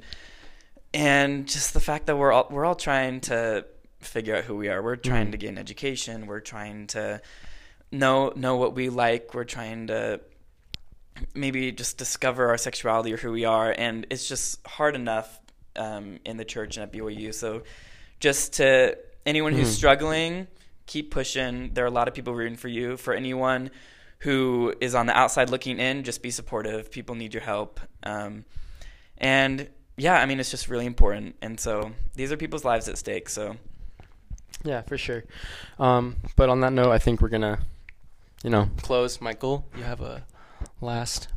[0.93, 3.65] and just the fact that we're all we're all trying to
[3.99, 4.81] figure out who we are.
[4.81, 5.31] We're trying Mhm.
[5.31, 6.27] to gain education.
[6.27, 7.21] We're trying to
[7.91, 9.33] know know what we like.
[9.33, 10.19] We're trying to
[11.33, 15.39] maybe just discover our sexuality or who we are, and it's just hard enough
[15.75, 17.33] um, in the church and at BYU.
[17.33, 17.63] So,
[18.19, 19.75] just to anyone who's Mhm.
[19.75, 20.47] struggling,
[20.85, 21.73] keep pushing.
[21.73, 22.97] There are a lot of people rooting for you.
[22.97, 23.71] For anyone
[24.19, 26.91] who is on the outside looking in, just be supportive.
[26.91, 27.79] People need your help.
[28.03, 28.45] Um,
[29.17, 29.67] and
[29.97, 31.35] yeah, I mean, it's just really important.
[31.41, 33.29] And so these are people's lives at stake.
[33.29, 33.57] So
[34.63, 35.23] Yeah, for sure.
[35.79, 37.59] Um, but on that note, I think we're gonna,
[38.43, 39.21] you know, close.
[39.21, 40.25] Michael, you have a
[40.81, 41.27] last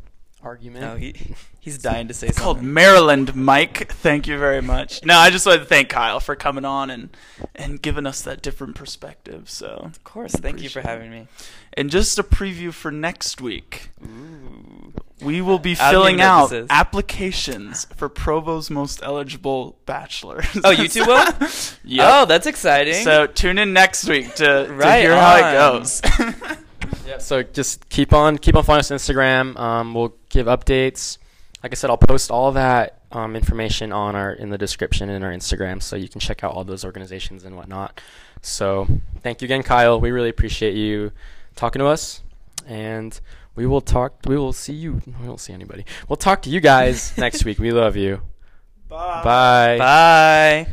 [0.42, 0.82] argument.
[0.84, 1.14] no, he
[1.60, 2.62] he's dying to say It's called.
[2.62, 3.90] Maryland, Mike.
[3.92, 5.04] Thank you very much.
[5.04, 7.08] No, I just wanted to thank Kyle for coming on and
[7.54, 9.48] and giving us that different perspective.
[9.50, 11.26] So, Of course, thank you for having me.
[11.72, 14.92] and just a preview for next week, Ooh.
[15.20, 20.46] we will be filling even know what out applications for Provo's most eligible bachelors.
[20.62, 21.24] Oh, you two will?
[21.84, 22.06] yep.
[22.08, 23.02] Oh, that's exciting.
[23.04, 26.02] So tune in next week to, to Right hear how it goes.
[27.04, 29.56] Yeah, so just keep on keep on following us on Instagram.
[29.58, 31.18] Um, we'll give updates.
[31.62, 35.22] Like I said, I'll post all that um, information on our in the description in
[35.22, 38.00] our Instagram, so you can check out all those organizations and whatnot.
[38.42, 38.86] So
[39.22, 39.98] thank you again, Kyle.
[39.98, 41.12] We really appreciate you
[41.56, 42.22] talking to us,
[42.66, 43.18] and
[43.54, 44.20] we will talk.
[44.26, 45.00] We will see you.
[45.20, 45.84] We won't see anybody.
[46.08, 47.58] We'll talk to you guys next week.
[47.58, 48.20] We love you.
[48.88, 49.78] Bye.
[49.78, 50.68] Bye.